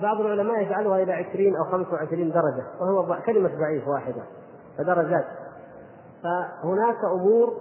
[0.01, 4.23] بعض العلماء يجعلها إلى 20 أو 25 درجة وهو كلمة ضعيف واحدة
[4.77, 5.25] فدرجات.
[6.23, 7.53] فهناك أمور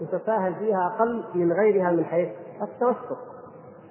[0.00, 2.28] تتساهل فيها أقل من غيرها من حيث
[2.62, 3.18] التوسط.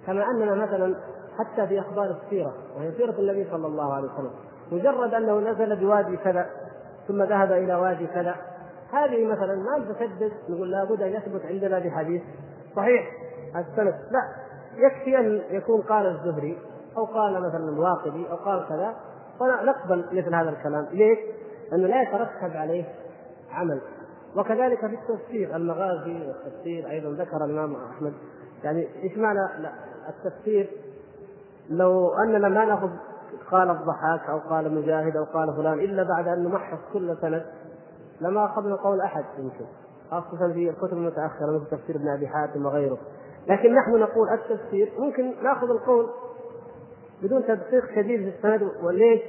[0.06, 0.96] كما أننا مثلا
[1.40, 4.32] حتى في أخبار السيرة وهي سيرة النبي صلى الله عليه وسلم.
[4.72, 6.50] مجرد أنه نزل بوادي كذا
[7.08, 8.36] ثم ذهب إلى وادي كذا.
[8.92, 12.22] هذه مثلا ما نتشدد نقول لابد أن يثبت عندنا بحديث
[12.76, 13.12] صحيح.
[13.56, 13.96] السند.
[14.12, 14.22] لا
[14.76, 16.58] يكفي أن يكون قال الزهري
[16.98, 18.96] أو قال مثلا الواقدي أو قال كذا
[19.40, 20.88] فنقبل مثل هذا الكلام.
[20.92, 21.20] ليش؟
[21.72, 22.86] لأنه لا يترتب عليه
[23.52, 23.82] عمل.
[24.36, 28.14] وكذلك في التفسير المغازي والتفسير أيضا ذكر الإمام أحمد.
[28.64, 29.40] يعني إيش معنى؟
[30.10, 30.70] التفسير
[31.70, 32.90] لو أننا ما نأخذ
[33.52, 37.46] قال الضحاك أو قال مجاهد أو قال فلان إلا بعد أن نمحص كل سند.
[38.22, 39.66] لما أخذنا قول أحد يمكن
[40.12, 42.98] خاصة في الكتب المتأخرة مثل تفسير ابن أبي حاتم وغيره.
[43.48, 46.10] لكن نحن نقول التفسير ممكن نأخذ القول
[47.24, 49.22] بدون تدقيق شديد في السند وليش؟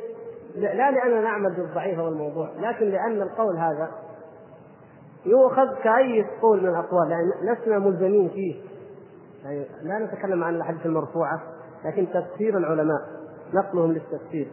[0.55, 3.91] لا لأننا نعمل بالضعيف والموضوع لكن لأن القول هذا
[5.27, 8.63] يؤخذ كأي قول من الأقوال يعني لسنا ملزمين فيه.
[9.45, 11.43] يعني لا نتكلم عن الأحاديث المرفوعة
[11.85, 13.01] لكن تفسير العلماء.
[13.55, 14.53] نقلهم للتفسير.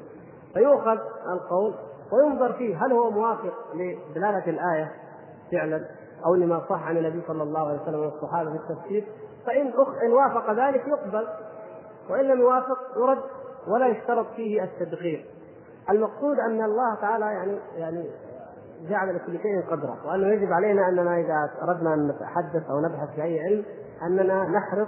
[0.54, 0.97] فيؤخذ
[1.34, 1.74] القول
[2.12, 4.91] وينظر فيه هل هو موافق لدلالة الآية
[5.52, 5.86] فعلا
[6.26, 9.08] أو لما صح عن النبي صلى الله عليه وسلم والصحابة في التفسير.
[9.45, 9.74] فإن
[10.06, 11.28] إن وافق ذلك يقبل
[12.10, 13.24] وإن لم يوافق يرد
[13.68, 15.26] ولا يشترط فيه التدخير.
[15.89, 18.10] المقصود أن الله تعالى يعني يعني
[18.89, 23.24] جعل لكل شيء قدرا وأنه يجب علينا أننا إذا أردنا أن نتحدث أو نبحث في
[23.24, 23.66] أي علم
[24.04, 24.88] أننا نحرص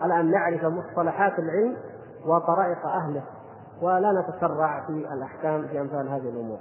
[0.00, 1.76] على أن نعرف مصطلحات العلم
[2.26, 3.22] وطرائق أهله.
[3.82, 6.58] ولا نتسرع في الأحكام في أمثال هذه الأمور.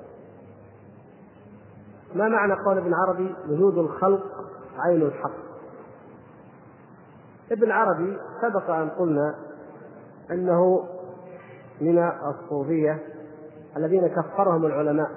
[2.16, 4.24] ما معنى قول ابن عربي وجود الخلق
[4.78, 5.52] عين الحق؟
[7.52, 9.36] ابن عربي سبق أن قلنا
[10.32, 10.88] أنه
[11.82, 13.00] من الصوفية
[13.78, 15.10] الذين كفرهم العلماء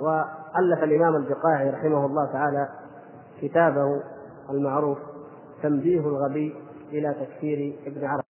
[0.00, 2.68] وألف الإمام البقاعي رحمه الله تعالى
[3.42, 4.02] كتابه
[4.50, 4.98] المعروف
[5.62, 6.56] تنبيه الغبي
[6.92, 8.23] إلى تكفير ابن عربي.